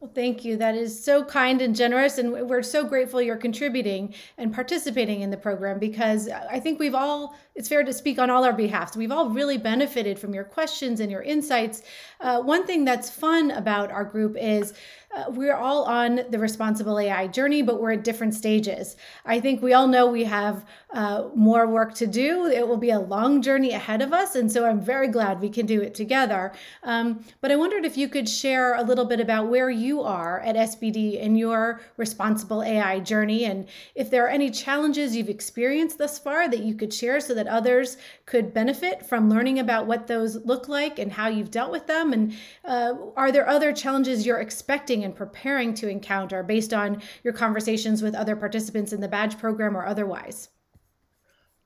Well, 0.00 0.12
thank 0.14 0.44
you. 0.44 0.56
That 0.56 0.76
is 0.76 1.02
so 1.02 1.24
kind 1.24 1.60
and 1.60 1.74
generous. 1.74 2.18
And 2.18 2.32
we're 2.48 2.62
so 2.62 2.84
grateful 2.84 3.20
you're 3.20 3.36
contributing 3.36 4.14
and 4.36 4.54
participating 4.54 5.22
in 5.22 5.30
the 5.30 5.36
program 5.36 5.80
because 5.80 6.28
I 6.28 6.60
think 6.60 6.78
we've 6.78 6.94
all, 6.94 7.36
it's 7.58 7.68
fair 7.68 7.82
to 7.82 7.92
speak 7.92 8.20
on 8.20 8.30
all 8.30 8.44
our 8.44 8.52
behalfs, 8.52 8.96
we've 8.96 9.10
all 9.10 9.30
really 9.30 9.58
benefited 9.58 10.16
from 10.16 10.32
your 10.32 10.44
questions 10.44 11.00
and 11.00 11.10
your 11.10 11.22
insights. 11.22 11.82
Uh, 12.20 12.40
one 12.40 12.64
thing 12.64 12.84
that's 12.84 13.10
fun 13.10 13.50
about 13.50 13.90
our 13.90 14.04
group 14.04 14.36
is 14.38 14.74
uh, 15.16 15.24
we're 15.30 15.56
all 15.56 15.84
on 15.84 16.20
the 16.30 16.38
responsible 16.38 16.98
AI 16.98 17.26
journey, 17.26 17.62
but 17.62 17.80
we're 17.80 17.92
at 17.92 18.04
different 18.04 18.34
stages. 18.34 18.96
I 19.24 19.40
think 19.40 19.62
we 19.62 19.72
all 19.72 19.88
know 19.88 20.06
we 20.06 20.24
have 20.24 20.66
uh, 20.92 21.28
more 21.34 21.66
work 21.66 21.94
to 21.94 22.06
do. 22.06 22.44
It 22.46 22.68
will 22.68 22.76
be 22.76 22.90
a 22.90 23.00
long 23.00 23.40
journey 23.40 23.72
ahead 23.72 24.02
of 24.02 24.12
us. 24.12 24.34
And 24.34 24.52
so 24.52 24.66
I'm 24.66 24.80
very 24.80 25.08
glad 25.08 25.40
we 25.40 25.48
can 25.48 25.64
do 25.64 25.80
it 25.80 25.94
together. 25.94 26.52
Um, 26.82 27.24
but 27.40 27.50
I 27.50 27.56
wondered 27.56 27.86
if 27.86 27.96
you 27.96 28.08
could 28.08 28.28
share 28.28 28.74
a 28.74 28.82
little 28.82 29.06
bit 29.06 29.18
about 29.18 29.48
where 29.48 29.70
you 29.70 30.02
are 30.02 30.40
at 30.40 30.56
SBD 30.56 31.18
in 31.18 31.36
your 31.36 31.80
responsible 31.96 32.62
AI 32.62 33.00
journey 33.00 33.44
and 33.44 33.66
if 33.94 34.10
there 34.10 34.24
are 34.26 34.28
any 34.28 34.50
challenges 34.50 35.16
you've 35.16 35.28
experienced 35.28 35.98
thus 35.98 36.18
far 36.18 36.48
that 36.48 36.60
you 36.60 36.74
could 36.74 36.92
share 36.92 37.20
so 37.20 37.34
that 37.34 37.47
others 37.48 37.96
could 38.26 38.54
benefit 38.54 39.04
from 39.04 39.28
learning 39.28 39.58
about 39.58 39.86
what 39.86 40.06
those 40.06 40.36
look 40.44 40.68
like 40.68 40.98
and 40.98 41.12
how 41.12 41.28
you've 41.28 41.50
dealt 41.50 41.72
with 41.72 41.86
them. 41.88 42.12
And 42.12 42.36
uh, 42.64 42.94
are 43.16 43.32
there 43.32 43.48
other 43.48 43.72
challenges 43.72 44.24
you're 44.24 44.38
expecting? 44.38 44.98
and 45.08 45.16
preparing 45.16 45.74
to 45.74 45.88
encounter 45.88 46.42
based 46.42 46.72
on 46.72 47.02
your 47.24 47.32
conversations 47.32 48.02
with 48.02 48.14
other 48.14 48.36
participants 48.36 48.92
in 48.92 49.00
the 49.00 49.08
badge 49.08 49.38
program 49.38 49.76
or 49.76 49.84
otherwise? 49.86 50.50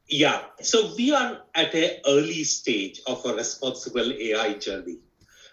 Yeah, 0.09 0.43
so 0.61 0.93
we 0.97 1.13
are 1.13 1.43
at 1.55 1.75
an 1.75 1.91
early 2.07 2.45
stage 2.45 3.01
of 3.07 3.25
a 3.25 3.35
responsible 3.35 4.13
AI 4.13 4.55
journey. 4.55 4.99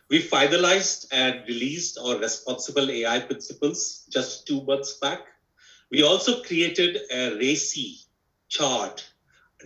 We 0.10 0.22
finalized 0.22 1.08
and 1.12 1.44
released 1.48 1.98
our 1.98 2.18
responsible 2.18 2.90
AI 2.90 3.20
principles 3.20 4.06
just 4.10 4.48
two 4.48 4.64
months 4.64 4.94
back. 4.94 5.22
We 5.92 6.04
also 6.04 6.42
created 6.42 6.98
a 7.12 7.32
RACI 7.38 8.06
chart 8.50 9.09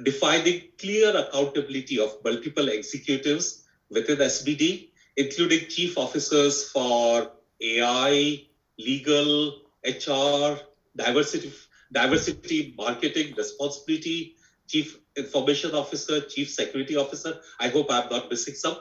defining 0.01 0.63
clear 0.79 1.15
accountability 1.15 2.00
of 2.00 2.17
multiple 2.23 2.67
executives 2.69 3.65
within 3.89 4.17
SBD, 4.17 4.89
including 5.17 5.67
chief 5.69 5.97
officers 5.97 6.69
for 6.69 7.31
AI, 7.62 8.43
legal, 8.79 9.62
HR, 9.85 10.59
diversity, 10.95 11.53
diversity, 11.91 12.73
marketing, 12.77 13.35
responsibility, 13.38 14.35
chief 14.67 14.97
information 15.15 15.75
officer, 15.75 16.21
chief 16.21 16.50
security 16.50 16.95
officer. 16.95 17.39
I 17.59 17.67
hope 17.67 17.88
I'm 17.91 18.09
not 18.09 18.29
missing 18.29 18.55
some. 18.55 18.77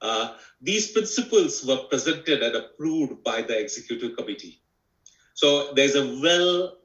Uh, 0.00 0.34
these 0.60 0.90
principles 0.90 1.64
were 1.64 1.84
presented 1.88 2.42
and 2.42 2.56
approved 2.56 3.22
by 3.22 3.42
the 3.42 3.58
executive 3.58 4.16
committee. 4.16 4.60
So 5.34 5.72
there's 5.74 5.94
a 5.94 6.04
well, 6.20 6.78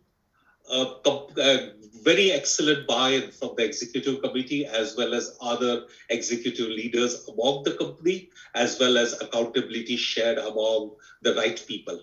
uh, 0.71 0.93
uh, 1.05 1.57
very 2.03 2.31
excellent 2.31 2.85
buy-in 2.87 3.31
from 3.31 3.53
the 3.55 3.63
executive 3.63 4.21
committee 4.21 4.65
as 4.65 4.95
well 4.97 5.13
as 5.13 5.37
other 5.41 5.83
executive 6.09 6.67
leaders 6.67 7.27
among 7.27 7.63
the 7.63 7.73
company, 7.73 8.29
as 8.55 8.79
well 8.79 8.97
as 8.97 9.19
accountability 9.21 9.95
shared 9.95 10.37
among 10.37 10.91
the 11.21 11.33
right 11.35 11.63
people. 11.67 11.99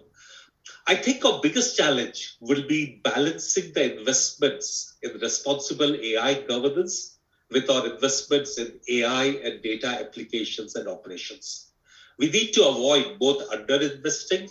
I 0.87 0.95
think 0.95 1.25
our 1.25 1.41
biggest 1.41 1.77
challenge 1.77 2.37
will 2.41 2.67
be 2.67 3.01
balancing 3.05 3.73
the 3.75 3.99
investments 3.99 4.97
in 5.03 5.13
responsible 5.21 5.95
AI 5.95 6.35
governance 6.43 7.19
with 7.51 7.69
our 7.69 7.87
investments 7.87 8.59
in 8.59 8.79
AI 8.89 9.25
and 9.45 9.63
data 9.63 9.89
applications 9.89 10.77
and 10.77 10.89
operations. 10.89 11.73
We 12.19 12.31
need 12.31 12.53
to 12.53 12.67
avoid 12.67 13.19
both 13.19 13.49
underinvesting 13.51 14.49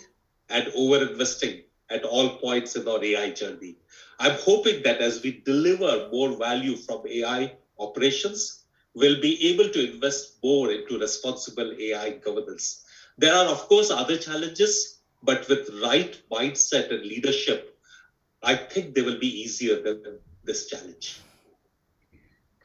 and 0.48 0.66
overinvesting 0.72 1.62
at 1.90 2.04
all 2.04 2.38
points 2.38 2.76
in 2.76 2.86
our 2.86 3.02
AI 3.02 3.30
journey. 3.30 3.76
I'm 4.18 4.38
hoping 4.38 4.82
that 4.82 5.00
as 5.00 5.22
we 5.22 5.42
deliver 5.44 6.08
more 6.12 6.36
value 6.36 6.76
from 6.76 7.02
AI 7.08 7.56
operations, 7.78 8.64
we'll 8.94 9.20
be 9.20 9.48
able 9.48 9.68
to 9.70 9.92
invest 9.92 10.38
more 10.42 10.70
into 10.70 10.98
responsible 10.98 11.72
AI 11.78 12.10
governance. 12.10 12.84
There 13.18 13.34
are, 13.34 13.46
of 13.46 13.68
course, 13.68 13.90
other 13.90 14.16
challenges, 14.16 15.00
but 15.22 15.48
with 15.48 15.68
right 15.82 16.20
mindset 16.30 16.90
and 16.90 17.02
leadership, 17.02 17.76
I 18.42 18.54
think 18.56 18.94
they 18.94 19.02
will 19.02 19.18
be 19.18 19.42
easier 19.42 19.80
than 19.82 20.18
this 20.44 20.66
challenge. 20.68 21.18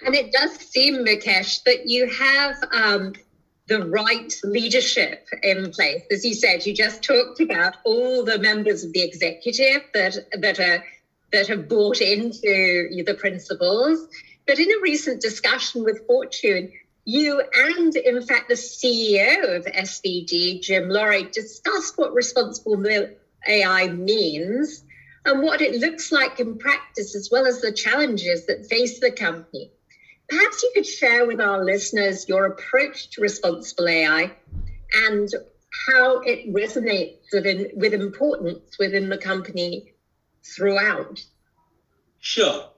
And 0.05 0.13
it 0.15 0.31
does 0.31 0.55
seem, 0.57 1.05
Mukesh, 1.05 1.63
that 1.63 1.87
you 1.87 2.07
have 2.07 2.55
um, 2.71 3.13
the 3.67 3.85
right 3.87 4.33
leadership 4.43 5.27
in 5.41 5.71
place. 5.71 6.01
As 6.11 6.23
you 6.23 6.33
said, 6.33 6.65
you 6.65 6.73
just 6.73 7.03
talked 7.03 7.39
about 7.39 7.75
all 7.83 8.23
the 8.23 8.37
members 8.37 8.83
of 8.83 8.93
the 8.93 9.01
executive 9.01 9.81
that 9.93 10.17
that 10.39 10.59
are 10.59 10.83
that 11.31 11.47
have 11.47 11.67
bought 11.67 12.01
into 12.01 12.87
the 13.03 13.15
principles. 13.17 14.07
But 14.45 14.59
in 14.59 14.69
a 14.71 14.81
recent 14.81 15.21
discussion 15.21 15.83
with 15.83 16.05
Fortune, 16.05 16.71
you 17.05 17.41
and, 17.53 17.95
in 17.95 18.21
fact, 18.21 18.49
the 18.49 18.55
CEO 18.55 19.55
of 19.55 19.65
SBD, 19.65 20.61
Jim 20.61 20.89
Loree, 20.89 21.31
discussed 21.31 21.97
what 21.97 22.13
responsible 22.13 22.81
AI 23.47 23.87
means 23.87 24.83
and 25.25 25.41
what 25.41 25.61
it 25.61 25.75
looks 25.75 26.11
like 26.11 26.39
in 26.39 26.57
practice, 26.57 27.15
as 27.15 27.29
well 27.31 27.45
as 27.45 27.61
the 27.61 27.71
challenges 27.71 28.45
that 28.45 28.65
face 28.67 28.99
the 28.99 29.11
company. 29.11 29.71
Perhaps 30.27 30.63
you 30.63 30.71
could 30.73 30.85
share 30.85 31.25
with 31.25 31.39
our 31.39 31.63
listeners 31.63 32.25
your 32.27 32.45
approach 32.45 33.09
to 33.11 33.21
responsible 33.21 33.87
AI 33.87 34.31
and 34.93 35.29
how 35.87 36.19
it 36.19 36.51
resonates 36.51 37.17
with, 37.31 37.67
with 37.75 37.93
importance 37.93 38.59
within 38.79 39.09
the 39.09 39.17
company 39.17 39.93
throughout. 40.43 41.19
Sure. 42.19 42.69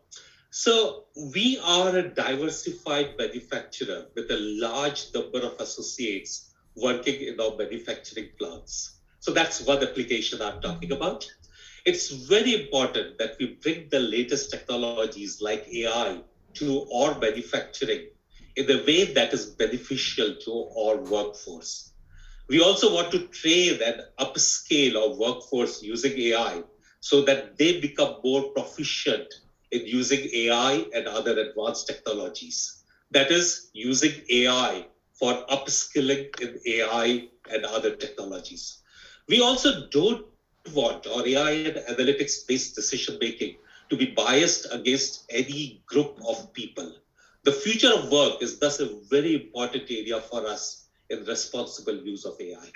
So 0.49 1.05
we 1.33 1.59
are 1.59 1.95
a 1.95 2.07
diversified 2.07 3.17
manufacturer 3.17 4.05
with 4.15 4.31
a 4.31 4.37
large 4.37 5.05
number 5.13 5.39
of 5.39 5.59
associates 5.59 6.53
working 6.75 7.21
in 7.21 7.39
our 7.39 7.55
manufacturing 7.55 8.29
plants. 8.39 8.97
So 9.19 9.31
that's 9.31 9.61
one 9.61 9.83
application 9.83 10.41
I'm 10.41 10.61
talking 10.61 10.91
about. 10.91 11.25
It's 11.85 12.09
very 12.09 12.53
important 12.53 13.17
that 13.19 13.35
we 13.39 13.57
bring 13.61 13.87
the 13.89 13.99
latest 13.99 14.49
technologies 14.49 15.41
like 15.41 15.67
AI 15.73 16.21
to 16.59 16.87
our 16.91 17.19
manufacturing 17.19 18.07
in 18.55 18.69
a 18.71 18.83
way 18.85 19.05
that 19.13 19.33
is 19.33 19.45
beneficial 19.45 20.35
to 20.45 20.69
our 20.79 20.97
workforce. 20.97 21.93
We 22.49 22.61
also 22.61 22.93
want 22.93 23.11
to 23.11 23.27
train 23.27 23.79
and 23.81 24.01
upscale 24.19 24.95
our 24.95 25.15
workforce 25.17 25.81
using 25.83 26.17
AI 26.17 26.63
so 26.99 27.21
that 27.23 27.57
they 27.57 27.79
become 27.79 28.15
more 28.23 28.43
proficient 28.51 29.27
in 29.71 29.85
using 29.85 30.29
AI 30.33 30.85
and 30.93 31.07
other 31.07 31.37
advanced 31.39 31.87
technologies. 31.87 32.83
That 33.11 33.31
is, 33.31 33.69
using 33.73 34.13
AI 34.29 34.87
for 35.19 35.33
upskilling 35.49 36.27
in 36.41 36.59
AI 36.67 37.27
and 37.51 37.65
other 37.65 37.95
technologies. 37.95 38.81
We 39.27 39.41
also 39.41 39.87
don't 39.91 40.25
want 40.73 41.07
our 41.07 41.25
AI 41.27 41.51
and 41.51 41.75
analytics 41.91 42.47
based 42.47 42.75
decision 42.75 43.17
making 43.21 43.55
to 43.89 43.97
be 43.97 44.07
biased 44.07 44.67
against 44.71 45.25
any 45.29 45.81
group 45.85 46.19
of 46.27 46.51
people. 46.53 46.91
The 47.43 47.51
future 47.51 47.93
of 47.93 48.11
work 48.11 48.41
is 48.41 48.59
thus 48.59 48.79
a 48.79 48.89
very 49.09 49.35
important 49.35 49.83
area 49.89 50.19
for 50.19 50.45
us 50.45 50.87
in 51.09 51.23
responsible 51.25 51.95
use 51.95 52.25
of 52.25 52.35
AI. 52.39 52.71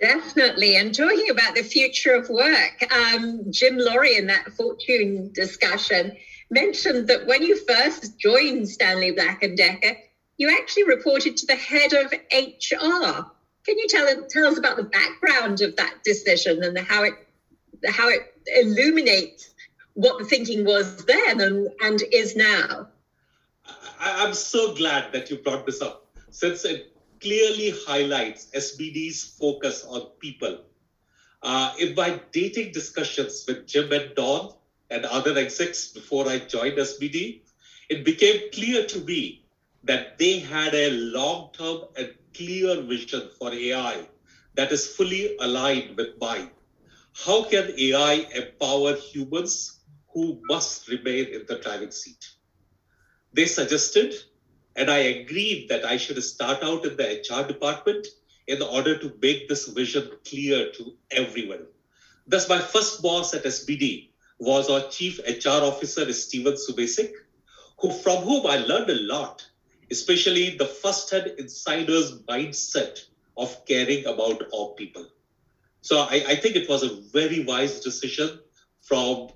Definitely. 0.00 0.76
And 0.76 0.94
talking 0.94 1.30
about 1.30 1.54
the 1.54 1.62
future 1.62 2.14
of 2.14 2.28
work, 2.28 2.92
um, 2.92 3.50
Jim 3.50 3.78
Loree 3.78 4.18
in 4.18 4.26
that 4.28 4.52
Fortune 4.52 5.32
discussion 5.32 6.16
mentioned 6.50 7.08
that 7.08 7.26
when 7.26 7.42
you 7.42 7.56
first 7.56 8.18
joined 8.18 8.68
Stanley 8.68 9.10
Black 9.10 9.42
and 9.42 9.56
Decker, 9.56 9.96
you 10.36 10.56
actually 10.56 10.84
reported 10.84 11.36
to 11.36 11.46
the 11.46 11.56
head 11.56 11.92
of 11.92 12.12
HR. 12.12 13.26
Can 13.64 13.76
you 13.76 13.86
tell, 13.88 14.24
tell 14.30 14.46
us 14.46 14.56
about 14.56 14.76
the 14.76 14.84
background 14.84 15.60
of 15.62 15.74
that 15.76 15.94
decision 16.04 16.62
and 16.62 16.78
how 16.78 17.02
it 17.02 17.14
how 17.86 18.08
it 18.08 18.34
illuminates 18.56 19.54
what 19.94 20.18
the 20.18 20.24
thinking 20.24 20.64
was 20.64 21.04
then 21.06 21.40
and, 21.40 21.68
and 21.80 22.02
is 22.12 22.36
now? 22.36 22.88
I, 23.98 24.24
I'm 24.24 24.34
so 24.34 24.74
glad 24.74 25.12
that 25.12 25.30
you 25.30 25.38
brought 25.38 25.66
this 25.66 25.82
up, 25.82 26.06
since 26.30 26.64
it 26.64 26.94
clearly 27.20 27.74
highlights 27.86 28.46
SBD's 28.54 29.36
focus 29.38 29.84
on 29.84 30.10
people. 30.20 30.60
Uh, 31.42 31.72
in 31.78 31.94
my 31.94 32.20
dating 32.32 32.72
discussions 32.72 33.44
with 33.46 33.66
Jim 33.66 33.92
and 33.92 34.14
Don 34.14 34.54
and 34.90 35.04
other 35.04 35.36
execs 35.36 35.88
before 35.88 36.28
I 36.28 36.38
joined 36.38 36.78
SBD, 36.78 37.40
it 37.88 38.04
became 38.04 38.50
clear 38.52 38.84
to 38.86 39.00
me 39.00 39.44
that 39.84 40.18
they 40.18 40.38
had 40.38 40.74
a 40.74 40.90
long 40.90 41.50
term 41.56 41.84
and 41.96 42.14
clear 42.34 42.80
vision 42.82 43.30
for 43.38 43.52
AI 43.52 44.06
that 44.54 44.72
is 44.72 44.86
fully 44.86 45.36
aligned 45.40 45.96
with 45.96 46.08
mine. 46.20 46.50
How 47.24 47.42
can 47.42 47.74
AI 47.76 48.28
empower 48.32 48.94
humans 48.94 49.80
who 50.14 50.40
must 50.44 50.86
remain 50.88 51.26
in 51.26 51.46
the 51.48 51.58
driving 51.58 51.90
seat? 51.90 52.30
They 53.32 53.46
suggested 53.46 54.14
and 54.76 54.88
I 54.88 54.98
agreed 54.98 55.68
that 55.68 55.84
I 55.84 55.96
should 55.96 56.22
start 56.22 56.62
out 56.62 56.84
in 56.86 56.96
the 56.96 57.20
HR 57.28 57.44
department 57.44 58.06
in 58.46 58.62
order 58.62 58.96
to 58.96 59.12
make 59.20 59.48
this 59.48 59.66
vision 59.66 60.12
clear 60.24 60.70
to 60.70 60.96
everyone. 61.10 61.66
Thus, 62.28 62.48
my 62.48 62.60
first 62.60 63.02
boss 63.02 63.34
at 63.34 63.42
SBD 63.42 64.10
was 64.38 64.70
our 64.70 64.88
chief 64.88 65.18
HR 65.18 65.64
officer, 65.64 66.10
Steven 66.12 66.54
Subasic, 66.54 67.10
who, 67.80 67.90
from 67.90 68.22
whom 68.22 68.46
I 68.46 68.58
learned 68.58 68.90
a 68.90 69.02
lot, 69.02 69.44
especially 69.90 70.56
the 70.56 70.66
first-hand 70.66 71.32
insider's 71.38 72.22
mindset 72.22 73.00
of 73.36 73.66
caring 73.66 74.06
about 74.06 74.44
our 74.56 74.68
people. 74.76 75.08
So 75.88 76.00
I, 76.00 76.22
I 76.28 76.36
think 76.36 76.54
it 76.54 76.68
was 76.68 76.82
a 76.82 77.00
very 77.18 77.46
wise 77.46 77.80
decision 77.80 78.40
from 78.82 79.30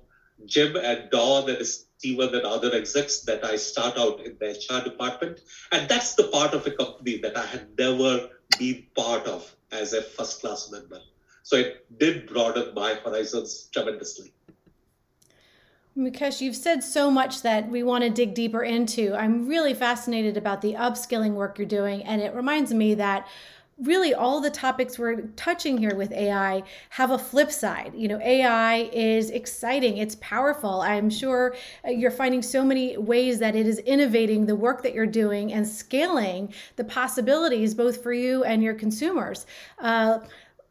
Jim 0.45 0.75
and 0.75 1.09
Don 1.09 1.49
and 1.49 1.65
Steven 1.65 2.35
and 2.35 2.43
other 2.43 2.71
execs 2.75 3.21
that 3.21 3.43
I 3.43 3.55
start 3.55 3.97
out 3.97 4.23
in 4.23 4.37
the 4.39 4.49
HR 4.49 4.83
department. 4.83 5.39
And 5.71 5.89
that's 5.89 6.13
the 6.13 6.25
part 6.25 6.53
of 6.53 6.67
a 6.67 6.69
company 6.69 7.17
that 7.23 7.35
I 7.35 7.47
had 7.47 7.69
never 7.75 8.29
been 8.59 8.85
part 8.95 9.25
of 9.25 9.51
as 9.71 9.93
a 9.93 10.03
first 10.03 10.41
class 10.41 10.69
member. 10.71 10.99
So 11.41 11.55
it 11.55 11.87
did 11.99 12.27
broaden 12.27 12.75
my 12.75 12.99
horizons 13.03 13.67
tremendously. 13.73 14.31
Mukesh, 15.97 16.39
you've 16.39 16.55
said 16.55 16.83
so 16.83 17.09
much 17.09 17.41
that 17.41 17.69
we 17.69 17.81
want 17.81 18.03
to 18.03 18.11
dig 18.11 18.35
deeper 18.35 18.61
into. 18.61 19.15
I'm 19.15 19.47
really 19.47 19.73
fascinated 19.73 20.37
about 20.37 20.61
the 20.61 20.73
upskilling 20.73 21.33
work 21.33 21.57
you're 21.57 21.67
doing, 21.67 22.03
and 22.03 22.21
it 22.21 22.35
reminds 22.35 22.71
me 22.73 22.93
that 22.93 23.27
really 23.83 24.13
all 24.13 24.39
the 24.41 24.49
topics 24.49 24.97
we're 24.97 25.21
touching 25.35 25.77
here 25.77 25.95
with 25.95 26.11
AI 26.11 26.63
have 26.89 27.11
a 27.11 27.17
flip 27.17 27.51
side. 27.51 27.93
You 27.95 28.07
know, 28.07 28.19
AI 28.21 28.89
is 28.93 29.29
exciting, 29.29 29.97
it's 29.97 30.15
powerful. 30.15 30.81
I'm 30.81 31.09
sure 31.09 31.55
uh, 31.85 31.91
you're 31.91 32.11
finding 32.11 32.41
so 32.41 32.63
many 32.63 32.97
ways 32.97 33.39
that 33.39 33.55
it 33.55 33.67
is 33.67 33.79
innovating 33.79 34.45
the 34.45 34.55
work 34.55 34.83
that 34.83 34.93
you're 34.93 35.05
doing 35.05 35.53
and 35.53 35.67
scaling 35.67 36.53
the 36.75 36.83
possibilities 36.83 37.73
both 37.73 38.01
for 38.01 38.13
you 38.13 38.43
and 38.43 38.63
your 38.63 38.73
consumers. 38.73 39.45
Uh, 39.79 40.19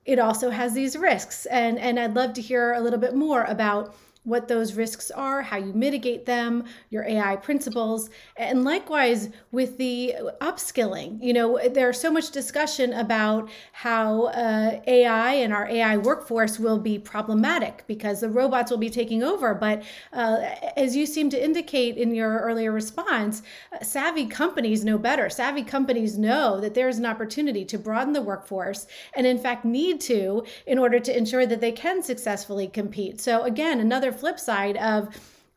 it 0.05 0.19
also 0.19 0.51
has 0.51 0.75
these 0.75 0.97
risks, 0.97 1.47
and 1.47 1.79
and 1.79 1.99
I'd 1.99 2.15
love 2.15 2.33
to 2.35 2.43
hear 2.43 2.73
a 2.73 2.81
little 2.81 2.99
bit 2.99 3.15
more 3.15 3.45
about 3.45 3.95
what 4.25 4.47
those 4.47 4.75
risks 4.75 5.11
are, 5.11 5.43
how 5.43 5.57
you 5.57 5.73
mitigate 5.73 6.27
them, 6.27 6.65
your 6.91 7.05
AI 7.05 7.37
principles, 7.37 8.09
and 8.37 8.65
likewise 8.65 9.31
with 9.51 9.79
the 9.79 10.15
upskilling. 10.41 11.19
You 11.21 11.33
know, 11.33 11.69
there's 11.69 12.01
so 12.01 12.11
much 12.11 12.31
discussion 12.31 12.93
about 12.93 13.51
how 13.73 14.27
uh, 14.27 14.81
AI 14.87 15.33
and 15.35 15.53
our 15.53 15.67
AI 15.67 15.97
workforce 15.97 16.59
will 16.59 16.79
be 16.79 16.99
problematic 16.99 17.85
because 17.89 18.21
the 18.21 18.29
robots 18.29 18.71
will 18.71 18.79
be 18.79 18.91
taking 18.91 19.25
over. 19.25 19.55
But 19.55 19.83
uh, 20.13 20.55
as 20.77 20.95
you 20.95 21.05
seem 21.05 21.29
to 21.31 21.45
indicate 21.45 21.97
in 21.97 22.15
your 22.15 22.39
earlier 22.41 22.71
response, 22.71 23.43
savvy 23.83 24.27
companies 24.27 24.85
know 24.85 24.99
better. 24.99 25.31
Savvy 25.31 25.65
companies 25.65 26.17
know 26.17 26.61
that 26.61 26.75
there's 26.75 26.99
an 26.99 27.07
opportunity 27.07 27.65
to 27.65 27.79
broaden 27.79 28.13
the 28.13 28.23
workforce 28.23 28.87
and, 29.15 29.27
in 29.27 29.39
fact, 29.39 29.65
need 29.65 30.01
to 30.03 30.45
in 30.67 30.79
order 30.79 31.01
to 31.01 31.17
ensure 31.17 31.47
that 31.47 31.61
they 31.61 31.73
can 31.73 32.03
successfully 32.03 32.69
compete. 32.69 33.21
So, 33.21 33.43
again, 33.43 33.81
another 33.81 34.12
flip 34.13 34.39
side 34.39 34.77
of 34.77 35.09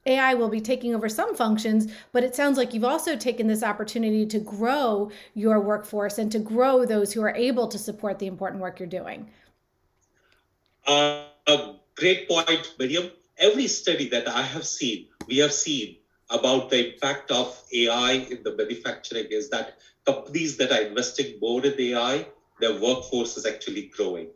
AI 0.06 0.36
will 0.36 0.50
be 0.50 0.62
taking 0.62 0.94
over 0.94 1.10
some 1.10 1.36
functions, 1.36 1.92
but 2.12 2.24
it 2.24 2.36
sounds 2.36 2.58
like 2.58 2.74
you've 2.74 2.84
also 2.84 3.16
taken 3.16 3.48
this 3.48 3.64
opportunity 3.64 4.26
to 4.28 4.40
grow 4.40 5.10
your 5.34 5.60
workforce 5.60 6.20
and 6.20 6.32
to 6.32 6.40
grow 6.40 6.86
those 6.86 7.12
who 7.14 7.22
are 7.22 7.36
able 7.36 7.68
to 7.68 7.78
support 7.78 8.20
the 8.20 8.28
important 8.28 8.62
work 8.62 8.80
you're 8.80 8.88
doing. 8.88 9.30
Uh, 10.86 11.24
a 11.48 11.76
great 11.96 12.28
point, 12.28 12.76
Miriam. 12.78 13.10
Every 13.38 13.68
study 13.68 14.08
that 14.10 14.28
I 14.28 14.44
have 14.44 14.66
seen, 14.66 15.08
we 15.28 15.38
have 15.38 15.52
seen 15.52 15.98
about 16.30 16.70
the 16.70 16.94
impact 16.94 17.32
of 17.32 17.62
AI 17.74 18.12
in 18.14 18.44
the 18.44 18.56
manufacturing 18.56 19.28
is 19.30 19.50
that 19.50 19.78
companies 20.06 20.58
that 20.58 20.72
are 20.72 20.82
investing 20.82 21.40
more 21.42 21.66
in 21.66 21.74
AI, 21.80 22.28
their 22.60 22.80
workforce 22.80 23.38
is 23.38 23.46
actually 23.46 23.92
growing. 23.96 24.28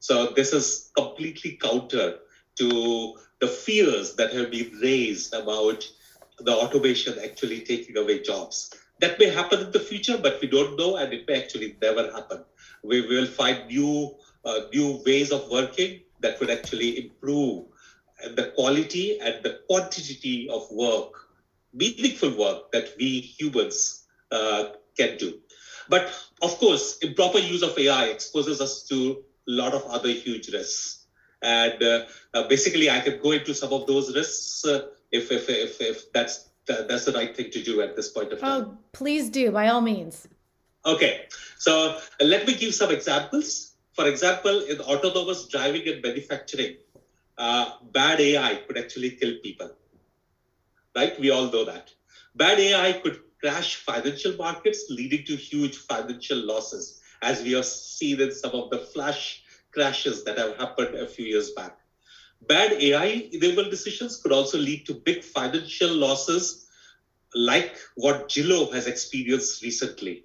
So 0.00 0.26
this 0.36 0.52
is 0.52 0.90
completely 0.94 1.52
counter 1.52 2.18
to 2.56 3.14
the 3.40 3.48
fears 3.48 4.14
that 4.16 4.32
have 4.32 4.50
been 4.50 4.70
raised 4.80 5.34
about 5.34 5.86
the 6.38 6.52
automation 6.52 7.18
actually 7.22 7.60
taking 7.60 7.96
away 7.96 8.20
jobs. 8.20 8.70
That 9.00 9.18
may 9.18 9.26
happen 9.26 9.60
in 9.60 9.70
the 9.70 9.80
future, 9.80 10.16
but 10.16 10.40
we 10.40 10.48
don't 10.48 10.78
know, 10.78 10.96
and 10.96 11.12
it 11.12 11.26
may 11.28 11.42
actually 11.42 11.76
never 11.82 12.10
happen. 12.10 12.44
We 12.82 13.00
will 13.06 13.26
find 13.26 13.66
new 13.66 14.14
uh, 14.44 14.60
new 14.72 15.02
ways 15.06 15.32
of 15.32 15.48
working 15.50 16.00
that 16.20 16.38
would 16.38 16.50
actually 16.50 16.98
improve 16.98 17.64
the 18.34 18.52
quality 18.54 19.18
and 19.20 19.42
the 19.42 19.58
quantity 19.66 20.48
of 20.48 20.62
work, 20.70 21.12
meaningful 21.72 22.36
work 22.36 22.70
that 22.72 22.90
we 22.98 23.20
humans 23.20 24.04
uh, 24.30 24.70
can 24.96 25.16
do. 25.16 25.38
But 25.88 26.12
of 26.42 26.56
course, 26.58 26.98
improper 26.98 27.38
use 27.38 27.62
of 27.62 27.76
AI 27.78 28.06
exposes 28.06 28.60
us 28.60 28.86
to 28.88 29.24
a 29.48 29.50
lot 29.50 29.74
of 29.74 29.84
other 29.86 30.10
huge 30.10 30.52
risks. 30.52 31.03
And 31.44 31.82
uh, 31.82 32.06
uh, 32.32 32.48
basically, 32.48 32.88
I 32.88 33.00
could 33.00 33.22
go 33.22 33.32
into 33.32 33.54
some 33.54 33.72
of 33.72 33.86
those 33.86 34.14
risks 34.16 34.64
uh, 34.64 34.86
if, 35.12 35.30
if, 35.30 35.48
if, 35.50 35.80
if 35.80 36.12
that's 36.12 36.48
that 36.66 36.88
that's 36.88 37.04
the 37.04 37.12
right 37.12 37.36
thing 37.36 37.50
to 37.50 37.62
do 37.62 37.82
at 37.82 37.94
this 37.94 38.08
point 38.08 38.32
of 38.32 38.40
time. 38.40 38.62
Oh, 38.62 38.78
please 38.92 39.28
do, 39.28 39.50
by 39.52 39.68
all 39.68 39.82
means. 39.82 40.26
Okay, 40.86 41.26
so 41.58 41.98
let 42.20 42.46
me 42.46 42.54
give 42.54 42.74
some 42.74 42.90
examples. 42.90 43.74
For 43.92 44.08
example, 44.08 44.64
in 44.64 44.80
autonomous 44.80 45.46
driving 45.48 45.86
and 45.86 46.02
manufacturing, 46.02 46.76
uh, 47.36 47.72
bad 47.92 48.20
AI 48.20 48.56
could 48.66 48.78
actually 48.78 49.10
kill 49.10 49.34
people. 49.42 49.70
Right? 50.96 51.18
We 51.20 51.30
all 51.30 51.50
know 51.52 51.64
that. 51.64 51.90
Bad 52.34 52.58
AI 52.58 52.92
could 52.92 53.20
crash 53.40 53.76
financial 53.76 54.34
markets, 54.36 54.86
leading 54.88 55.24
to 55.26 55.36
huge 55.36 55.76
financial 55.76 56.38
losses, 56.38 57.02
as 57.20 57.42
we 57.42 57.52
have 57.52 57.66
seen 57.66 58.20
in 58.20 58.32
some 58.32 58.52
of 58.52 58.70
the 58.70 58.78
flash 58.78 59.43
crashes 59.74 60.24
that 60.24 60.38
have 60.38 60.56
happened 60.56 60.94
a 60.94 61.06
few 61.06 61.26
years 61.26 61.50
back. 61.50 61.76
Bad 62.46 62.72
AI 62.72 63.28
enabled 63.32 63.70
decisions 63.70 64.20
could 64.22 64.32
also 64.32 64.58
lead 64.58 64.86
to 64.86 64.94
big 64.94 65.24
financial 65.24 65.92
losses, 65.94 66.66
like 67.34 67.78
what 67.96 68.28
Zillow 68.28 68.72
has 68.72 68.86
experienced 68.86 69.62
recently. 69.62 70.24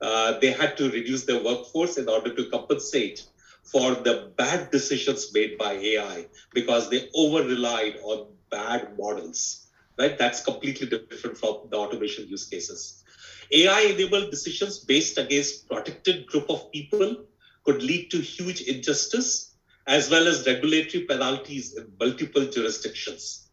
Uh, 0.00 0.38
they 0.40 0.50
had 0.50 0.76
to 0.78 0.90
reduce 0.90 1.24
their 1.24 1.42
workforce 1.42 1.96
in 1.98 2.08
order 2.08 2.34
to 2.34 2.48
compensate 2.50 3.24
for 3.64 3.94
the 3.94 4.32
bad 4.36 4.70
decisions 4.70 5.32
made 5.32 5.56
by 5.58 5.74
AI 5.74 6.26
because 6.52 6.90
they 6.90 7.08
over 7.14 7.42
relied 7.42 7.96
on 8.02 8.26
bad 8.50 8.96
models. 8.98 9.68
Right? 9.98 10.18
That's 10.18 10.42
completely 10.42 10.88
different 10.88 11.38
from 11.38 11.68
the 11.70 11.76
automation 11.76 12.26
use 12.28 12.46
cases. 12.48 13.04
AI 13.52 13.80
enabled 13.82 14.30
decisions 14.30 14.78
based 14.78 15.18
against 15.18 15.68
protected 15.68 16.26
group 16.26 16.50
of 16.50 16.72
people 16.72 17.26
could 17.64 17.82
lead 17.82 18.10
to 18.10 18.18
huge 18.20 18.62
injustice 18.62 19.54
as 19.86 20.10
well 20.10 20.26
as 20.26 20.46
regulatory 20.46 21.04
penalties 21.04 21.76
in 21.76 21.92
multiple 21.98 22.44
jurisdictions. 22.46 23.48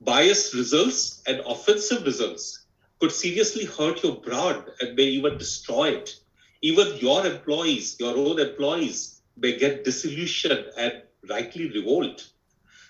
Biased 0.00 0.54
results 0.54 1.22
and 1.26 1.40
offensive 1.40 2.04
results 2.04 2.66
could 3.00 3.12
seriously 3.12 3.64
hurt 3.64 4.02
your 4.02 4.20
brand 4.20 4.64
and 4.80 4.94
may 4.94 5.04
even 5.04 5.38
destroy 5.38 5.90
it. 5.90 6.16
Even 6.62 6.96
your 6.98 7.26
employees, 7.26 7.96
your 7.98 8.16
own 8.16 8.38
employees, 8.38 9.20
may 9.36 9.56
get 9.58 9.84
disillusioned 9.84 10.66
and 10.76 11.02
rightly 11.28 11.68
revolt. 11.70 12.28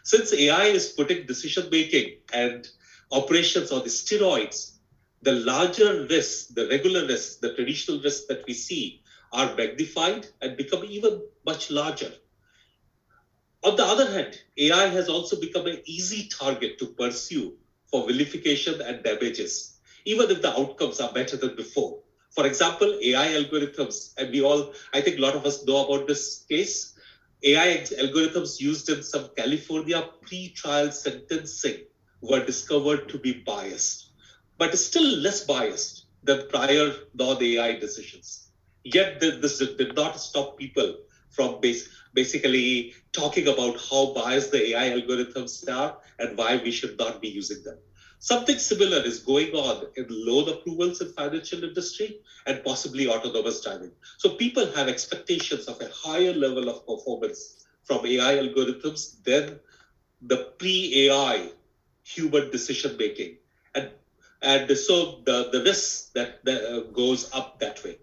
Since 0.02 0.34
AI 0.34 0.66
is 0.66 0.92
putting 0.92 1.26
decision 1.26 1.68
making 1.70 2.18
and 2.32 2.68
operations 3.10 3.72
on 3.72 3.82
the 3.82 3.88
steroids, 3.88 4.78
the 5.22 5.32
larger 5.32 6.06
risks, 6.10 6.48
the 6.48 6.68
regular 6.68 7.06
risks, 7.06 7.36
the 7.36 7.54
traditional 7.54 8.00
risks 8.02 8.26
that 8.26 8.44
we 8.46 8.52
see 8.52 9.00
are 9.34 9.54
magnified 9.56 10.28
and 10.40 10.56
become 10.56 10.84
even 10.84 11.20
much 11.44 11.70
larger. 11.70 12.12
On 13.64 13.74
the 13.76 13.84
other 13.84 14.10
hand, 14.10 14.40
AI 14.58 14.86
has 14.88 15.08
also 15.08 15.40
become 15.40 15.66
an 15.66 15.82
easy 15.86 16.28
target 16.28 16.78
to 16.78 16.86
pursue 16.86 17.58
for 17.90 18.06
vilification 18.06 18.80
and 18.80 19.02
damages, 19.02 19.80
even 20.04 20.30
if 20.30 20.40
the 20.42 20.56
outcomes 20.56 21.00
are 21.00 21.12
better 21.12 21.36
than 21.36 21.56
before. 21.56 22.00
For 22.30 22.46
example, 22.46 22.96
AI 23.02 23.28
algorithms, 23.42 24.12
and 24.18 24.30
we 24.30 24.42
all, 24.42 24.72
I 24.92 25.00
think 25.00 25.18
a 25.18 25.20
lot 25.22 25.34
of 25.34 25.46
us 25.46 25.64
know 25.66 25.84
about 25.84 26.06
this 26.06 26.44
case. 26.48 26.94
AI 27.42 27.78
algorithms 28.00 28.60
used 28.60 28.88
in 28.88 29.02
some 29.02 29.28
California 29.36 30.08
pre-trial 30.22 30.92
sentencing 30.92 31.84
were 32.20 32.44
discovered 32.44 33.08
to 33.08 33.18
be 33.18 33.32
biased, 33.32 34.10
but 34.58 34.78
still 34.78 35.04
less 35.18 35.44
biased 35.44 36.06
than 36.22 36.48
prior 36.48 36.92
non-AI 37.14 37.78
decisions. 37.80 38.43
Yet 38.84 39.20
this 39.20 39.58
did 39.58 39.96
not 39.96 40.20
stop 40.20 40.58
people 40.58 40.98
from 41.30 41.60
basically 42.14 42.94
talking 43.12 43.48
about 43.48 43.80
how 43.90 44.12
biased 44.12 44.52
the 44.52 44.68
AI 44.68 44.90
algorithms 44.90 45.68
are 45.68 45.98
and 46.18 46.36
why 46.36 46.60
we 46.62 46.70
should 46.70 46.96
not 46.98 47.20
be 47.20 47.28
using 47.28 47.62
them. 47.64 47.78
Something 48.18 48.58
similar 48.58 49.02
is 49.04 49.18
going 49.18 49.52
on 49.52 49.86
in 49.96 50.06
loan 50.08 50.48
approvals 50.48 51.00
in 51.00 51.08
financial 51.12 51.64
industry 51.64 52.20
and 52.46 52.62
possibly 52.64 53.08
autonomous 53.08 53.60
driving. 53.62 53.90
So 54.18 54.30
people 54.30 54.66
have 54.72 54.88
expectations 54.88 55.66
of 55.66 55.80
a 55.80 55.88
higher 55.92 56.32
level 56.32 56.68
of 56.68 56.86
performance 56.86 57.66
from 57.82 58.06
AI 58.06 58.36
algorithms 58.36 59.22
than 59.24 59.58
the 60.22 60.52
pre-AI 60.58 61.50
human 62.04 62.50
decision 62.50 62.96
making. 62.96 63.36
And, 63.74 63.90
and 64.40 64.76
so 64.78 65.22
the, 65.26 65.50
the 65.50 65.62
risk 65.62 66.12
that, 66.14 66.44
that 66.44 66.64
uh, 66.64 66.80
goes 66.92 67.28
up 67.32 67.58
that 67.60 67.82
way. 67.84 67.98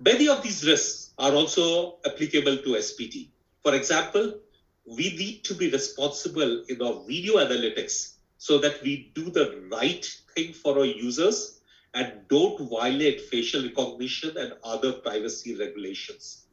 Many 0.00 0.28
of 0.28 0.42
these 0.42 0.66
risks 0.66 1.12
are 1.18 1.32
also 1.32 1.98
applicable 2.04 2.56
to 2.58 2.70
SBD. 2.70 3.28
For 3.62 3.74
example, 3.74 4.40
we 4.84 5.14
need 5.16 5.44
to 5.44 5.54
be 5.54 5.70
responsible 5.70 6.64
in 6.68 6.82
our 6.82 7.04
video 7.06 7.36
analytics 7.36 8.14
so 8.36 8.58
that 8.58 8.82
we 8.82 9.12
do 9.14 9.30
the 9.30 9.62
right 9.70 10.04
thing 10.34 10.52
for 10.52 10.78
our 10.78 10.84
users 10.84 11.60
and 11.94 12.12
don't 12.28 12.68
violate 12.68 13.20
facial 13.20 13.62
recognition 13.62 14.36
and 14.36 14.54
other 14.64 14.94
privacy 14.94 15.54
regulations. 15.54 16.46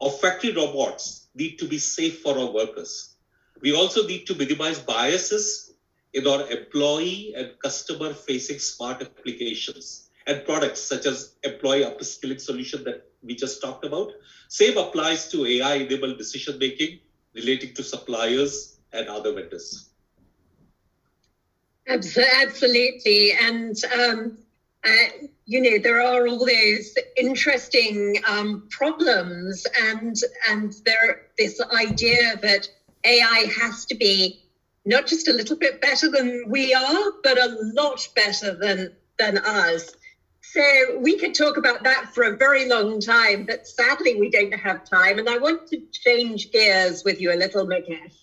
Our 0.00 0.10
factory 0.10 0.52
robots 0.52 1.26
need 1.34 1.58
to 1.58 1.66
be 1.66 1.78
safe 1.78 2.20
for 2.20 2.38
our 2.38 2.52
workers. 2.52 3.16
We 3.60 3.74
also 3.74 4.06
need 4.06 4.24
to 4.28 4.36
minimize 4.36 4.78
biases 4.78 5.72
in 6.12 6.28
our 6.28 6.48
employee 6.48 7.34
and 7.36 7.58
customer 7.58 8.14
facing 8.14 8.60
smart 8.60 9.02
applications 9.02 10.03
and 10.26 10.44
products 10.44 10.80
such 10.80 11.06
as 11.06 11.34
employee 11.42 11.84
upskilling 11.84 12.40
solution 12.40 12.82
that 12.84 13.06
we 13.22 13.34
just 13.34 13.60
talked 13.60 13.84
about. 13.84 14.12
Same 14.48 14.76
applies 14.78 15.28
to 15.30 15.46
AI 15.46 15.74
enabled 15.74 16.18
decision 16.18 16.58
making 16.58 17.00
relating 17.34 17.74
to 17.74 17.82
suppliers 17.82 18.78
and 18.92 19.08
other 19.08 19.32
vendors. 19.32 19.90
Absolutely. 21.86 23.32
And, 23.32 23.76
um, 23.98 24.38
uh, 24.84 25.26
you 25.44 25.60
know, 25.60 25.78
there 25.78 26.00
are 26.00 26.26
all 26.26 26.46
those 26.46 26.94
interesting 27.16 28.16
um, 28.26 28.66
problems 28.70 29.66
and, 29.82 30.16
and 30.48 30.74
there, 30.86 31.26
this 31.36 31.60
idea 31.60 32.38
that 32.40 32.68
AI 33.04 33.52
has 33.60 33.84
to 33.86 33.94
be 33.94 34.40
not 34.86 35.06
just 35.06 35.28
a 35.28 35.32
little 35.32 35.56
bit 35.56 35.80
better 35.80 36.10
than 36.10 36.44
we 36.48 36.72
are, 36.74 37.12
but 37.22 37.38
a 37.38 37.56
lot 37.74 38.06
better 38.14 38.54
than, 38.54 38.94
than 39.18 39.38
us. 39.38 39.94
So 40.54 40.98
we 40.98 41.16
could 41.16 41.34
talk 41.34 41.56
about 41.56 41.82
that 41.82 42.14
for 42.14 42.22
a 42.22 42.36
very 42.36 42.64
long 42.68 43.00
time, 43.00 43.44
but 43.44 43.66
sadly 43.66 44.14
we 44.14 44.30
don't 44.30 44.52
have 44.54 44.78
time. 44.88 45.18
And 45.18 45.28
I 45.28 45.36
want 45.38 45.66
to 45.70 45.82
change 45.92 46.48
gears 46.52 47.02
with 47.04 47.20
you 47.20 47.32
a 47.32 47.34
little, 47.34 47.66
Mukesh. 47.66 48.14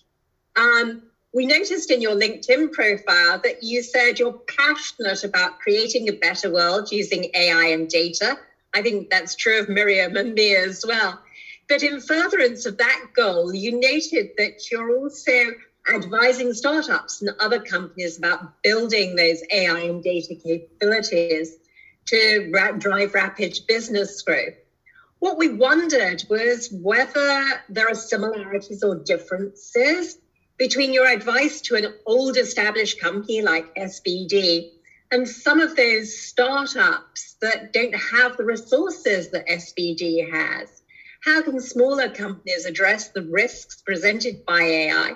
Um, 0.56 1.02
we 1.34 1.44
noticed 1.44 1.90
in 1.90 2.00
your 2.00 2.14
LinkedIn 2.14 2.72
profile 2.72 3.38
that 3.44 3.56
you 3.60 3.82
said 3.82 4.18
you're 4.18 4.38
passionate 4.48 5.22
about 5.22 5.58
creating 5.62 6.08
a 6.08 6.12
better 6.12 6.50
world 6.50 6.88
using 6.90 7.26
AI 7.34 7.66
and 7.66 7.86
data. 7.86 8.38
I 8.72 8.80
think 8.80 9.10
that's 9.10 9.36
true 9.36 9.58
of 9.60 9.68
Miriam 9.68 10.16
and 10.16 10.32
me 10.32 10.54
as 10.54 10.82
well. 10.86 11.20
But 11.68 11.82
in 11.82 12.00
furtherance 12.00 12.64
of 12.64 12.78
that 12.78 12.98
goal, 13.14 13.52
you 13.54 13.78
noted 13.78 14.28
that 14.38 14.54
you're 14.70 14.90
also 14.96 15.52
advising 15.92 16.54
startups 16.54 17.20
and 17.20 17.30
other 17.38 17.60
companies 17.60 18.16
about 18.16 18.40
building 18.62 19.16
those 19.16 19.42
AI 19.52 19.80
and 19.80 20.02
data 20.02 20.34
capabilities 20.42 21.58
to 22.06 22.74
drive 22.78 23.14
rapid 23.14 23.58
business 23.68 24.22
growth. 24.22 24.54
What 25.18 25.38
we 25.38 25.48
wondered 25.48 26.24
was 26.28 26.68
whether 26.72 27.62
there 27.68 27.88
are 27.88 27.94
similarities 27.94 28.82
or 28.82 28.96
differences 28.96 30.18
between 30.58 30.92
your 30.92 31.06
advice 31.06 31.60
to 31.62 31.76
an 31.76 31.94
old 32.06 32.36
established 32.36 33.00
company 33.00 33.40
like 33.40 33.74
SBD 33.76 34.72
and 35.12 35.28
some 35.28 35.60
of 35.60 35.76
those 35.76 36.18
startups 36.18 37.36
that 37.40 37.72
don't 37.72 37.94
have 37.94 38.36
the 38.36 38.44
resources 38.44 39.30
that 39.30 39.46
SBD 39.46 40.30
has? 40.32 40.82
How 41.22 41.42
can 41.42 41.60
smaller 41.60 42.08
companies 42.08 42.64
address 42.64 43.08
the 43.08 43.22
risks 43.22 43.82
presented 43.82 44.44
by 44.44 44.62
AI 44.62 45.12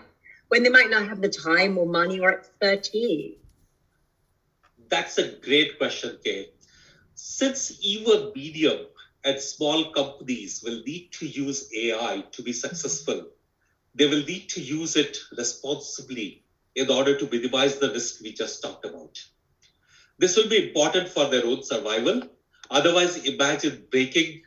when 0.49 0.63
they 0.63 0.69
might 0.69 0.91
not 0.91 1.09
have 1.09 1.21
the 1.21 1.29
time 1.29 1.79
or 1.79 1.87
money 1.87 2.21
or 2.21 2.33
expertise? 2.39 3.39
That's 4.89 5.19
a 5.19 5.29
great 5.29 5.79
question, 5.79 6.19
Kate. 6.23 6.53
Since 7.19 7.79
even 7.81 8.31
medium 8.35 8.89
and 9.25 9.41
small 9.41 9.91
companies 9.93 10.63
will 10.63 10.83
need 10.83 11.13
to 11.13 11.27
use 11.27 11.71
AI 11.75 12.25
to 12.33 12.43
be 12.43 12.53
successful, 12.53 13.31
they 13.95 14.07
will 14.07 14.23
need 14.25 14.51
to 14.51 14.61
use 14.61 14.97
it 14.97 15.17
responsibly 15.37 16.45
in 16.75 16.91
order 16.91 17.19
to 17.19 17.31
minimize 17.31 17.79
the 17.79 17.91
risk 17.91 18.21
we 18.21 18.35
just 18.35 18.61
talked 18.61 18.85
about. 18.85 19.19
This 20.19 20.37
will 20.37 20.49
be 20.49 20.69
important 20.69 21.09
for 21.09 21.25
their 21.31 21.47
own 21.47 21.63
survival. 21.63 22.23
Otherwise, 22.71 23.25
imagine 23.25 23.87
breaking 23.91 24.43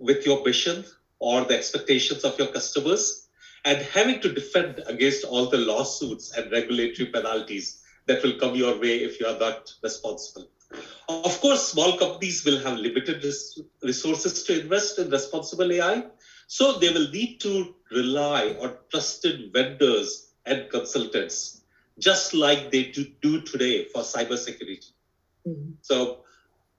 with 0.00 0.26
your 0.26 0.44
mission 0.44 0.84
or 1.20 1.44
the 1.44 1.56
expectations 1.56 2.24
of 2.24 2.36
your 2.36 2.48
customers 2.48 3.28
and 3.64 3.78
having 3.78 4.20
to 4.22 4.32
defend 4.32 4.82
against 4.88 5.24
all 5.24 5.46
the 5.46 5.58
lawsuits 5.58 6.32
and 6.36 6.50
regulatory 6.50 7.10
penalties 7.12 7.80
that 8.06 8.24
will 8.24 8.38
come 8.40 8.56
your 8.56 8.76
way 8.80 9.04
if 9.04 9.20
you 9.20 9.26
are 9.26 9.38
not 9.38 9.72
responsible. 9.84 10.48
Of 11.08 11.40
course, 11.40 11.68
small 11.68 11.96
companies 11.98 12.44
will 12.44 12.58
have 12.58 12.78
limited 12.78 13.24
resources 13.82 14.42
to 14.44 14.60
invest 14.60 14.98
in 14.98 15.10
responsible 15.10 15.70
AI, 15.72 16.04
so 16.46 16.78
they 16.78 16.90
will 16.90 17.08
need 17.10 17.38
to 17.40 17.74
rely 17.90 18.56
on 18.60 18.76
trusted 18.90 19.52
vendors 19.52 20.32
and 20.46 20.68
consultants. 20.70 21.62
just 21.98 22.34
like 22.34 22.70
they 22.70 22.84
do, 23.22 23.40
today 23.42 23.84
for 23.92 24.02
cybersecurity. 24.02 24.90
Mm-hmm. 25.46 25.72
So 25.82 26.18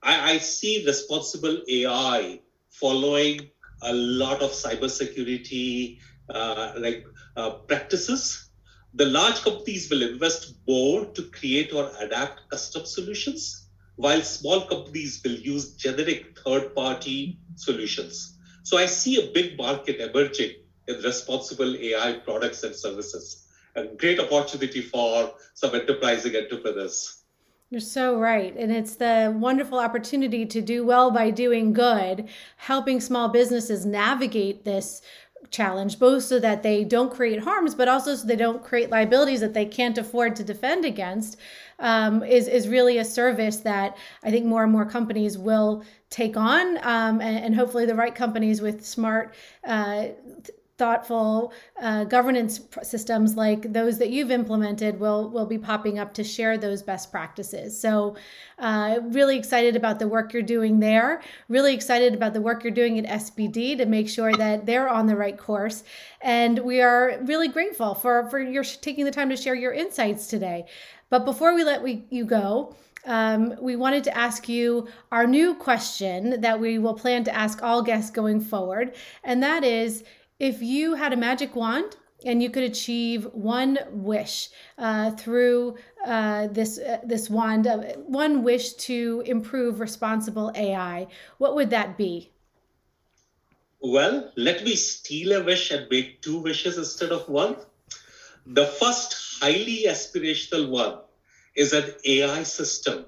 I, 0.02 0.32
I 0.32 0.38
see 0.38 0.84
responsible 0.86 1.62
AI 1.68 2.40
following 2.70 3.50
a 3.82 3.92
lot 3.92 4.42
of 4.42 4.50
cybersecurity 4.52 5.98
uh, 6.32 6.72
like 6.78 7.04
uh, 7.36 7.50
practices. 7.70 8.50
The 8.94 9.06
large 9.06 9.42
companies 9.42 9.90
will 9.90 10.02
invest 10.02 10.54
more 10.66 11.06
to 11.06 11.22
create 11.30 11.72
or 11.72 11.90
adapt 12.00 12.48
custom 12.50 12.84
solutions, 12.86 13.67
while 13.98 14.22
small 14.22 14.60
companies 14.62 15.20
will 15.24 15.32
use 15.32 15.74
generic 15.74 16.38
third-party 16.38 17.36
solutions. 17.56 18.38
So 18.62 18.78
I 18.78 18.86
see 18.86 19.20
a 19.20 19.32
big 19.32 19.58
market 19.58 20.00
emerging 20.00 20.52
in 20.86 21.02
responsible 21.02 21.76
AI 21.76 22.20
products 22.24 22.62
and 22.62 22.74
services, 22.74 23.48
and 23.74 23.98
great 23.98 24.20
opportunity 24.20 24.82
for 24.82 25.32
some 25.54 25.74
enterprising 25.74 26.36
entrepreneurs. 26.36 27.24
You're 27.70 27.80
so 27.80 28.18
right. 28.18 28.56
And 28.56 28.72
it's 28.72 28.96
the 28.96 29.34
wonderful 29.36 29.78
opportunity 29.78 30.46
to 30.46 30.62
do 30.62 30.86
well 30.86 31.10
by 31.10 31.30
doing 31.30 31.74
good, 31.74 32.28
helping 32.56 33.00
small 33.00 33.28
businesses 33.28 33.84
navigate 33.84 34.64
this 34.64 35.02
challenge, 35.50 35.98
both 35.98 36.24
so 36.24 36.38
that 36.38 36.62
they 36.62 36.84
don't 36.84 37.12
create 37.12 37.40
harms, 37.40 37.74
but 37.74 37.88
also 37.88 38.14
so 38.14 38.26
they 38.26 38.36
don't 38.36 38.62
create 38.62 38.90
liabilities 38.90 39.40
that 39.40 39.54
they 39.54 39.64
can't 39.64 39.96
afford 39.98 40.36
to 40.36 40.44
defend 40.44 40.84
against, 40.84 41.38
um, 41.78 42.22
is, 42.22 42.48
is 42.48 42.68
really 42.68 42.98
a 42.98 43.04
service 43.04 43.58
that 43.58 43.96
I 44.22 44.30
think 44.30 44.46
more 44.46 44.62
and 44.62 44.72
more 44.72 44.84
companies 44.84 45.38
will 45.38 45.84
take 46.10 46.36
on. 46.36 46.78
Um, 46.78 47.20
and, 47.20 47.44
and, 47.44 47.54
hopefully, 47.54 47.86
the 47.86 47.94
right 47.94 48.14
companies 48.14 48.60
with 48.60 48.84
smart 48.84 49.34
uh, 49.64 50.08
thoughtful 50.78 51.52
uh, 51.82 52.04
governance 52.04 52.60
systems 52.82 53.36
like 53.36 53.72
those 53.72 53.98
that 53.98 54.10
you've 54.10 54.30
implemented 54.30 54.98
will 54.98 55.28
will 55.28 55.44
be 55.44 55.58
popping 55.58 55.98
up 55.98 56.14
to 56.14 56.24
share 56.24 56.56
those 56.56 56.82
best 56.82 57.10
practices. 57.10 57.78
So, 57.78 58.16
uh, 58.58 59.00
really 59.02 59.36
excited 59.36 59.74
about 59.74 59.98
the 59.98 60.06
work 60.06 60.32
you're 60.32 60.42
doing 60.42 60.78
there. 60.78 61.20
Really 61.48 61.74
excited 61.74 62.14
about 62.14 62.32
the 62.32 62.40
work 62.40 62.62
you're 62.62 62.72
doing 62.72 62.98
at 62.98 63.20
SBD 63.20 63.76
to 63.78 63.86
make 63.86 64.08
sure 64.08 64.32
that 64.32 64.66
they're 64.66 64.88
on 64.88 65.06
the 65.06 65.16
right 65.16 65.36
course. 65.36 65.82
And 66.20 66.60
we 66.60 66.80
are 66.80 67.18
really 67.24 67.48
grateful 67.48 67.94
for 67.94 68.30
for 68.30 68.38
your 68.40 68.64
taking 68.64 69.04
the 69.04 69.10
time 69.10 69.28
to 69.30 69.36
share 69.36 69.56
your 69.56 69.72
insights 69.72 70.28
today. 70.28 70.66
But 71.10 71.24
before 71.24 71.54
we 71.54 71.64
let 71.64 71.82
we, 71.82 72.04
you 72.10 72.24
go. 72.24 72.74
Um, 73.04 73.54
we 73.62 73.74
wanted 73.76 74.04
to 74.04 74.16
ask 74.16 74.48
you 74.50 74.86
our 75.12 75.26
new 75.26 75.54
question 75.54 76.42
that 76.42 76.60
we 76.60 76.78
will 76.78 76.92
plan 76.92 77.24
to 77.24 77.34
ask 77.34 77.62
all 77.62 77.80
guests 77.80 78.10
going 78.10 78.40
forward. 78.40 78.94
And 79.24 79.42
that 79.42 79.64
is 79.64 80.04
if 80.38 80.62
you 80.62 80.94
had 80.94 81.12
a 81.12 81.16
magic 81.16 81.56
wand 81.56 81.96
and 82.24 82.42
you 82.42 82.50
could 82.50 82.62
achieve 82.62 83.24
one 83.32 83.78
wish 83.90 84.50
uh, 84.76 85.10
through 85.12 85.76
uh, 86.04 86.48
this 86.48 86.78
uh, 86.78 86.98
this 87.04 87.30
wand, 87.30 87.66
uh, 87.66 87.78
one 88.06 88.42
wish 88.42 88.74
to 88.74 89.22
improve 89.26 89.80
responsible 89.80 90.50
AI, 90.54 91.06
what 91.38 91.54
would 91.54 91.70
that 91.70 91.96
be? 91.96 92.32
Well, 93.80 94.32
let 94.36 94.64
me 94.64 94.74
steal 94.74 95.32
a 95.32 95.44
wish 95.44 95.70
and 95.70 95.88
make 95.90 96.20
two 96.20 96.38
wishes 96.38 96.78
instead 96.78 97.12
of 97.12 97.28
one. 97.28 97.56
The 98.46 98.66
first 98.66 99.40
highly 99.40 99.84
aspirational 99.86 100.68
one 100.68 100.98
is 101.54 101.72
an 101.72 101.94
AI 102.04 102.42
system 102.42 103.06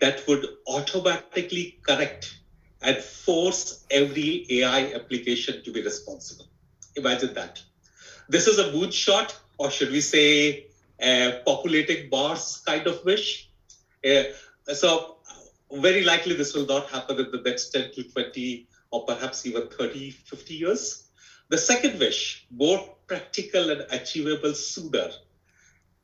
that 0.00 0.26
would 0.26 0.46
automatically 0.66 1.78
correct 1.82 2.36
and 2.82 2.96
force 3.02 3.84
every 3.90 4.46
AI 4.50 4.92
application 4.94 5.62
to 5.64 5.72
be 5.72 5.82
responsible. 5.82 6.46
Imagine 6.96 7.34
that. 7.34 7.62
This 8.28 8.46
is 8.46 8.58
a 8.58 8.70
moonshot, 8.70 9.34
or 9.58 9.70
should 9.70 9.90
we 9.90 10.00
say, 10.00 10.66
a 11.00 11.40
populating 11.44 12.08
Mars 12.10 12.62
kind 12.66 12.86
of 12.86 13.04
wish. 13.04 13.48
Uh, 14.04 14.24
so, 14.72 15.16
very 15.72 16.02
likely 16.02 16.34
this 16.34 16.54
will 16.54 16.66
not 16.66 16.88
happen 16.88 17.18
in 17.18 17.30
the 17.30 17.40
next 17.44 17.70
10 17.70 17.90
to 17.94 18.02
20 18.04 18.66
or 18.90 19.04
perhaps 19.04 19.44
even 19.46 19.68
30, 19.68 20.10
50 20.10 20.54
years. 20.54 21.08
The 21.48 21.58
second 21.58 21.98
wish, 21.98 22.46
more 22.50 22.94
practical 23.06 23.70
and 23.70 23.84
achievable 23.90 24.54
sooner, 24.54 25.10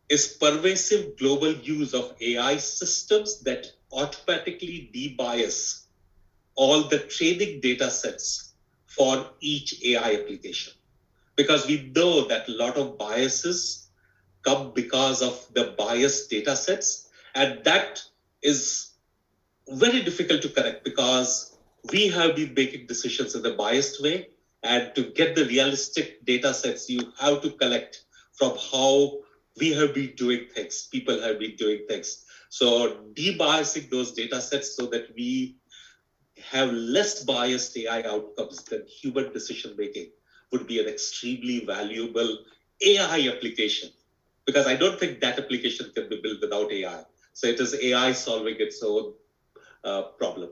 is 0.09 0.37
pervasive 0.41 1.17
global 1.17 1.53
use 1.53 1.95
of 1.95 2.15
AI 2.21 2.57
systems 2.57 3.41
that 3.41 3.67
automatically 3.93 4.91
debias 4.95 5.82
all 6.55 6.83
the 6.83 6.99
training 6.99 7.61
data 7.61 7.91
sets 7.91 8.55
for 8.87 9.27
each 9.41 9.83
AI 9.85 10.15
application. 10.15 10.73
Because 11.37 11.67
we 11.67 11.93
know 11.95 12.27
that 12.29 12.49
a 12.49 12.53
lot 12.53 12.77
of 12.77 12.99
biases 12.99 13.89
come 14.45 14.73
because 14.75 15.23
of 15.23 15.47
the 15.55 15.75
biased 15.79 16.29
data 16.31 16.57
sets. 16.57 17.09
And 17.35 17.65
that 17.65 18.03
is 18.43 18.93
very 19.69 20.03
difficult 20.03 20.43
to 20.43 20.49
correct 20.49 20.85
because 20.85 21.57
we 21.91 22.09
have 22.09 22.37
been 22.37 22.53
making 22.55 22.87
decisions 22.87 23.35
in 23.35 23.45
a 23.47 23.55
biased 23.55 24.03
way. 24.03 24.29
And 24.63 24.95
to 24.95 25.05
get 25.05 25.35
the 25.35 25.47
realistic 25.47 26.25
data 26.25 26.55
sets, 26.55 26.89
you 26.89 27.13
have 27.19 27.41
to 27.43 27.51
collect 27.51 28.05
from 28.35 28.57
how 28.73 29.19
we 29.59 29.73
have 29.73 29.95
been 29.95 30.15
doing 30.17 30.47
things, 30.55 30.89
people 30.91 31.21
have 31.21 31.39
been 31.39 31.57
doing 31.57 31.85
things. 31.89 32.25
So 32.49 32.97
debiasing 33.15 33.91
those 33.91 34.13
data 34.13 34.41
sets 34.41 34.77
so 34.77 34.87
that 34.87 35.09
we 35.17 35.57
have 36.39 36.73
less 36.73 37.25
biased 37.25 37.77
AI 37.77 38.03
outcomes 38.03 38.63
than 38.65 38.85
human 38.87 39.33
decision 39.33 39.75
making 39.77 40.09
would 40.51 40.67
be 40.67 40.81
an 40.81 40.89
extremely 40.89 41.65
valuable 41.65 42.39
AI 42.83 43.29
application. 43.29 43.91
Because 44.47 44.67
I 44.67 44.75
don't 44.77 44.99
think 44.99 45.21
that 45.21 45.39
application 45.39 45.91
can 45.95 46.09
be 46.09 46.21
built 46.21 46.41
without 46.41 46.73
AI. 46.73 47.03
So 47.33 47.47
it 47.47 47.61
is 47.61 47.75
AI 47.75 48.13
solving 48.13 48.57
its 48.59 48.83
own 48.83 49.13
uh, 49.85 50.03
problem. 50.19 50.51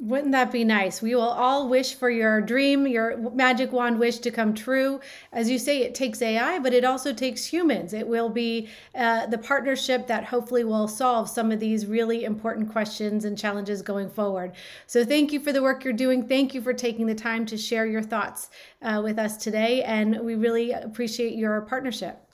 Wouldn't 0.00 0.30
that 0.30 0.52
be 0.52 0.62
nice? 0.62 1.02
We 1.02 1.16
will 1.16 1.22
all 1.22 1.68
wish 1.68 1.94
for 1.94 2.08
your 2.08 2.40
dream, 2.40 2.86
your 2.86 3.16
magic 3.32 3.72
wand 3.72 3.98
wish 3.98 4.18
to 4.18 4.30
come 4.30 4.54
true. 4.54 5.00
As 5.32 5.50
you 5.50 5.58
say, 5.58 5.82
it 5.82 5.92
takes 5.92 6.22
AI, 6.22 6.60
but 6.60 6.72
it 6.72 6.84
also 6.84 7.12
takes 7.12 7.44
humans. 7.44 7.92
It 7.92 8.06
will 8.06 8.28
be 8.28 8.68
uh, 8.94 9.26
the 9.26 9.38
partnership 9.38 10.06
that 10.06 10.24
hopefully 10.24 10.62
will 10.62 10.86
solve 10.86 11.28
some 11.28 11.50
of 11.50 11.58
these 11.58 11.84
really 11.86 12.24
important 12.24 12.70
questions 12.70 13.24
and 13.24 13.36
challenges 13.36 13.82
going 13.82 14.08
forward. 14.08 14.52
So, 14.86 15.04
thank 15.04 15.32
you 15.32 15.40
for 15.40 15.52
the 15.52 15.62
work 15.62 15.82
you're 15.82 15.92
doing. 15.92 16.28
Thank 16.28 16.54
you 16.54 16.62
for 16.62 16.72
taking 16.72 17.06
the 17.06 17.14
time 17.16 17.44
to 17.46 17.58
share 17.58 17.84
your 17.84 18.02
thoughts 18.02 18.50
uh, 18.82 19.00
with 19.02 19.18
us 19.18 19.36
today. 19.36 19.82
And 19.82 20.20
we 20.20 20.36
really 20.36 20.70
appreciate 20.70 21.34
your 21.34 21.60
partnership. 21.62 22.24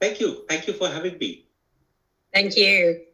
Thank 0.00 0.18
you. 0.18 0.44
Thank 0.48 0.66
you 0.66 0.72
for 0.72 0.88
having 0.88 1.16
me. 1.18 1.46
Thank 2.34 2.56
you. 2.56 3.06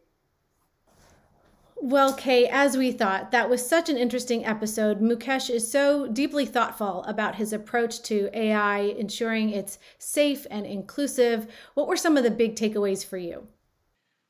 Well, 1.85 2.13
Kay, 2.13 2.47
as 2.47 2.77
we 2.77 2.93
thought, 2.93 3.31
that 3.31 3.49
was 3.49 3.67
such 3.67 3.89
an 3.89 3.97
interesting 3.97 4.45
episode. 4.45 5.01
Mukesh 5.01 5.49
is 5.49 5.69
so 5.69 6.07
deeply 6.07 6.45
thoughtful 6.45 7.03
about 7.03 7.35
his 7.35 7.51
approach 7.51 8.01
to 8.03 8.29
AI, 8.33 8.79
ensuring 8.79 9.49
it's 9.49 9.79
safe 9.97 10.47
and 10.49 10.65
inclusive. 10.65 11.45
What 11.73 11.89
were 11.89 11.97
some 11.97 12.15
of 12.15 12.23
the 12.23 12.31
big 12.31 12.55
takeaways 12.55 13.05
for 13.05 13.17
you? 13.17 13.47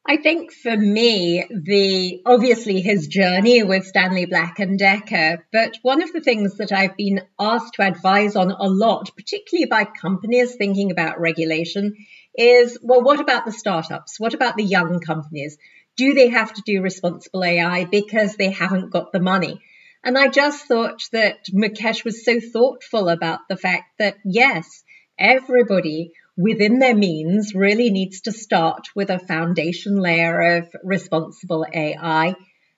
I 0.03 0.17
think 0.17 0.51
for 0.51 0.75
me, 0.75 1.45
the 1.51 2.23
obviously 2.25 2.81
his 2.81 3.05
journey 3.05 3.61
with 3.61 3.85
Stanley 3.85 4.25
Black 4.25 4.57
and 4.57 4.79
Decker, 4.79 5.45
but 5.53 5.77
one 5.83 6.01
of 6.01 6.11
the 6.11 6.21
things 6.21 6.57
that 6.57 6.71
I've 6.71 6.97
been 6.97 7.21
asked 7.39 7.75
to 7.75 7.83
advise 7.83 8.35
on 8.35 8.49
a 8.49 8.67
lot, 8.67 9.11
particularly 9.15 9.67
by 9.67 9.85
companies 9.85 10.55
thinking 10.55 10.89
about 10.89 11.21
regulation, 11.21 11.93
is 12.35 12.79
well, 12.81 13.03
what 13.03 13.19
about 13.19 13.45
the 13.45 13.51
startups? 13.51 14.19
What 14.19 14.33
about 14.33 14.57
the 14.57 14.63
young 14.63 14.99
companies? 14.99 15.59
Do 15.95 16.13
they 16.13 16.29
have 16.29 16.53
to 16.53 16.61
do 16.65 16.81
responsible 16.81 17.43
AI 17.43 17.85
because 17.85 18.35
they 18.35 18.49
haven't 18.49 18.91
got 18.91 19.11
the 19.11 19.19
money? 19.19 19.61
And 20.03 20.17
I 20.17 20.27
just 20.27 20.65
thought 20.65 21.01
that 21.11 21.45
Mukesh 21.53 22.03
was 22.03 22.25
so 22.25 22.39
thoughtful 22.39 23.09
about 23.09 23.41
the 23.47 23.55
fact 23.55 23.97
that 23.99 24.17
yes, 24.25 24.83
everybody 25.17 26.11
within 26.35 26.79
their 26.79 26.95
means 26.95 27.53
really 27.53 27.89
needs 27.89 28.21
to 28.21 28.31
start 28.31 28.87
with 28.95 29.09
a 29.09 29.19
foundation 29.19 29.97
layer 29.97 30.57
of 30.57 30.69
responsible 30.83 31.65
AI. 31.71 32.35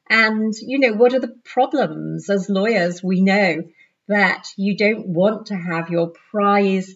And, 0.09 0.53
you 0.61 0.77
know, 0.77 0.93
what 0.93 1.13
are 1.13 1.19
the 1.19 1.35
problems? 1.43 2.29
As 2.29 2.49
lawyers, 2.49 3.01
we 3.01 3.21
know 3.21 3.63
that 4.07 4.45
you 4.55 4.77
don't 4.77 5.07
want 5.07 5.47
to 5.47 5.55
have 5.55 5.89
your 5.89 6.13
prize 6.31 6.93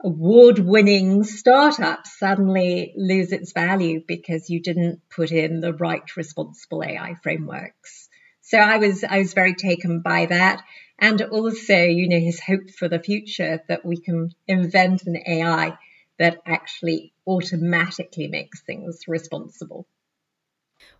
award 0.00 0.58
winning 0.58 1.24
startup 1.24 2.06
suddenly 2.06 2.92
lose 2.96 3.32
its 3.32 3.52
value 3.52 4.02
because 4.06 4.50
you 4.50 4.60
didn't 4.60 5.00
put 5.08 5.32
in 5.32 5.60
the 5.60 5.72
right 5.72 6.16
responsible 6.16 6.82
AI 6.84 7.14
frameworks. 7.22 8.08
So 8.42 8.58
I 8.58 8.76
was, 8.78 9.02
I 9.02 9.18
was 9.18 9.34
very 9.34 9.54
taken 9.54 10.00
by 10.02 10.26
that. 10.26 10.62
And 10.98 11.20
also, 11.22 11.76
you 11.76 12.08
know, 12.08 12.20
his 12.20 12.40
hope 12.40 12.70
for 12.70 12.88
the 12.88 13.00
future 13.00 13.62
that 13.68 13.84
we 13.84 13.96
can 13.96 14.30
invent 14.46 15.02
an 15.06 15.16
AI 15.26 15.76
that 16.18 16.38
actually 16.46 17.12
automatically 17.26 18.28
makes 18.28 18.62
things 18.62 19.00
responsible. 19.08 19.86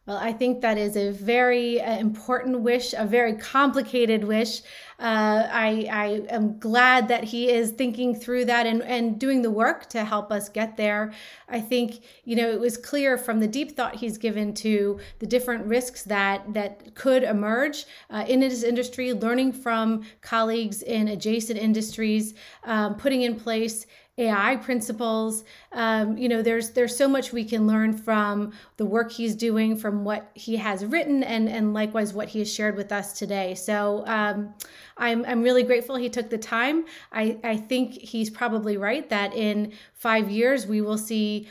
Well, 0.06 0.18
I 0.18 0.32
think 0.32 0.60
that 0.60 0.78
is 0.78 0.96
a 0.96 1.10
very 1.10 1.80
uh, 1.80 1.98
important 1.98 2.60
wish, 2.60 2.94
a 2.96 3.04
very 3.04 3.34
complicated 3.34 4.22
wish. 4.22 4.60
Uh, 5.00 5.48
I, 5.50 5.88
I 5.90 6.06
am 6.32 6.60
glad 6.60 7.08
that 7.08 7.24
he 7.24 7.50
is 7.50 7.72
thinking 7.72 8.14
through 8.14 8.44
that 8.44 8.66
and, 8.66 8.82
and 8.82 9.18
doing 9.18 9.42
the 9.42 9.50
work 9.50 9.88
to 9.90 10.04
help 10.04 10.30
us 10.30 10.48
get 10.48 10.76
there. 10.76 11.12
I 11.48 11.60
think, 11.60 12.02
you 12.24 12.36
know, 12.36 12.48
it 12.48 12.60
was 12.60 12.76
clear 12.76 13.18
from 13.18 13.40
the 13.40 13.48
deep 13.48 13.76
thought 13.76 13.96
he's 13.96 14.16
given 14.16 14.54
to 14.54 15.00
the 15.18 15.26
different 15.26 15.66
risks 15.66 16.04
that, 16.04 16.54
that 16.54 16.94
could 16.94 17.24
emerge 17.24 17.86
uh, 18.08 18.24
in 18.28 18.42
his 18.42 18.62
industry, 18.62 19.12
learning 19.12 19.54
from 19.54 20.04
colleagues 20.20 20.82
in 20.82 21.08
adjacent 21.08 21.58
industries, 21.58 22.34
um, 22.62 22.94
putting 22.94 23.22
in 23.22 23.34
place 23.34 23.86
AI 24.18 24.56
principles. 24.56 25.44
Um, 25.72 26.16
you 26.16 26.28
know, 26.28 26.40
there's 26.40 26.70
there's 26.70 26.96
so 26.96 27.06
much 27.06 27.32
we 27.32 27.44
can 27.44 27.66
learn 27.66 27.92
from 27.92 28.52
the 28.78 28.86
work 28.86 29.12
he's 29.12 29.34
doing, 29.34 29.76
from 29.76 30.04
what 30.04 30.30
he 30.34 30.56
has 30.56 30.84
written, 30.84 31.22
and 31.22 31.48
and 31.48 31.74
likewise 31.74 32.14
what 32.14 32.28
he 32.28 32.38
has 32.38 32.52
shared 32.52 32.76
with 32.76 32.92
us 32.92 33.18
today. 33.18 33.54
So 33.54 34.04
um, 34.06 34.54
I'm 34.96 35.24
I'm 35.26 35.42
really 35.42 35.62
grateful 35.62 35.96
he 35.96 36.08
took 36.08 36.30
the 36.30 36.38
time. 36.38 36.86
I 37.12 37.38
I 37.44 37.56
think 37.56 37.92
he's 37.92 38.30
probably 38.30 38.76
right 38.76 39.08
that 39.10 39.34
in 39.34 39.72
five 39.92 40.30
years 40.30 40.66
we 40.66 40.80
will 40.80 40.98
see 40.98 41.48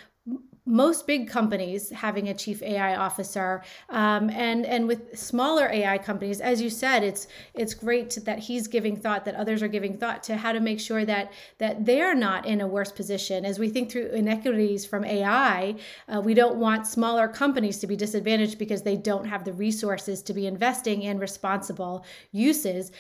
most 0.66 1.06
big 1.06 1.30
companies 1.30 1.92
having 1.92 2.30
a 2.30 2.34
chief 2.34 2.62
AI 2.64 2.96
officer, 2.96 3.64
um, 3.90 4.30
and 4.30 4.66
and 4.66 4.88
with 4.88 5.18
smaller 5.18 5.70
AI 5.72 5.98
companies, 5.98 6.42
as 6.42 6.62
you 6.62 6.70
said, 6.70 7.04
it's 7.04 7.28
it's 7.54 7.74
great 7.74 8.18
that 8.26 8.40
he's 8.40 8.68
giving 8.68 8.96
thought, 8.96 9.26
that 9.26 9.36
others 9.36 9.62
are 9.62 9.68
giving 9.68 9.98
thought 9.98 10.24
to 10.24 10.38
how 10.38 10.52
to 10.52 10.60
make 10.60 10.80
sure 10.80 11.06
that 11.06 11.32
that 11.60 11.86
they 11.86 12.02
are 12.02 12.16
not 12.16 12.46
in 12.46 12.62
a 12.62 12.68
worse 12.68 12.92
position. 12.92 13.46
As 13.46 13.60
we 13.60 13.70
think 13.70 13.92
through 13.92 14.08
inequities 14.08 14.86
from 14.86 15.06
AI, 15.06 15.76
uh, 16.08 16.22
we 16.22 16.34
don't 16.34 16.58
want 16.58 16.88
smaller 16.88 17.28
companies 17.28 17.78
to 17.80 17.88
be 17.88 17.96
disadvantaged 17.96 18.58
because 18.58 18.82
they 18.82 18.98
don't 18.98 19.26
have 19.26 19.44
the 19.44 19.54
resources 19.54 20.24
to 20.24 20.34
be 20.34 20.48
investing 20.48 21.04
in 21.04 21.20
responsible 21.20 22.06
uses 22.32 22.92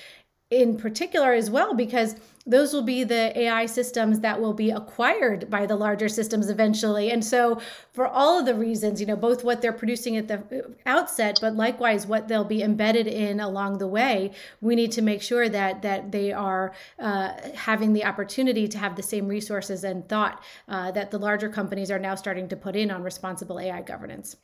in 0.51 0.77
particular 0.77 1.33
as 1.33 1.49
well 1.49 1.73
because 1.73 2.15
those 2.47 2.71
will 2.71 2.83
be 2.83 3.03
the 3.03 3.37
AI 3.39 3.65
systems 3.65 4.19
that 4.19 4.39
will 4.39 4.53
be 4.53 4.69
acquired 4.69 5.49
by 5.49 5.65
the 5.65 5.75
larger 5.75 6.07
systems 6.07 6.47
eventually. 6.47 7.09
And 7.09 7.25
so, 7.25 7.59
for 7.91 8.07
all 8.07 8.37
of 8.37 8.45
the 8.45 8.53
reasons, 8.53 9.01
you 9.01 9.07
know, 9.07 9.15
both 9.15 9.43
what 9.43 9.63
they're 9.63 9.73
producing 9.73 10.15
at 10.15 10.27
the 10.27 10.75
outset, 10.85 11.39
but 11.41 11.55
likewise 11.55 12.05
what 12.05 12.27
they'll 12.27 12.43
be 12.43 12.61
embedded 12.61 13.07
in 13.07 13.39
along 13.39 13.79
the 13.79 13.87
way, 13.87 14.31
we 14.61 14.75
need 14.75 14.91
to 14.91 15.01
make 15.01 15.23
sure 15.23 15.49
that 15.49 15.81
that 15.81 16.11
they 16.11 16.31
are 16.31 16.73
uh, 16.99 17.31
having 17.55 17.93
the 17.93 18.05
opportunity 18.05 18.67
to 18.67 18.77
have 18.77 18.95
the 18.95 19.03
same 19.03 19.27
resources 19.27 19.83
and 19.83 20.07
thought 20.07 20.43
uh, 20.67 20.91
that 20.91 21.09
the 21.09 21.17
larger 21.17 21.49
companies 21.49 21.89
are 21.89 21.99
now 21.99 22.13
starting 22.13 22.47
to 22.49 22.55
put 22.55 22.75
in 22.75 22.91
on 22.91 23.01
responsible 23.01 23.59
AI 23.59 23.81
governance. 23.81 24.35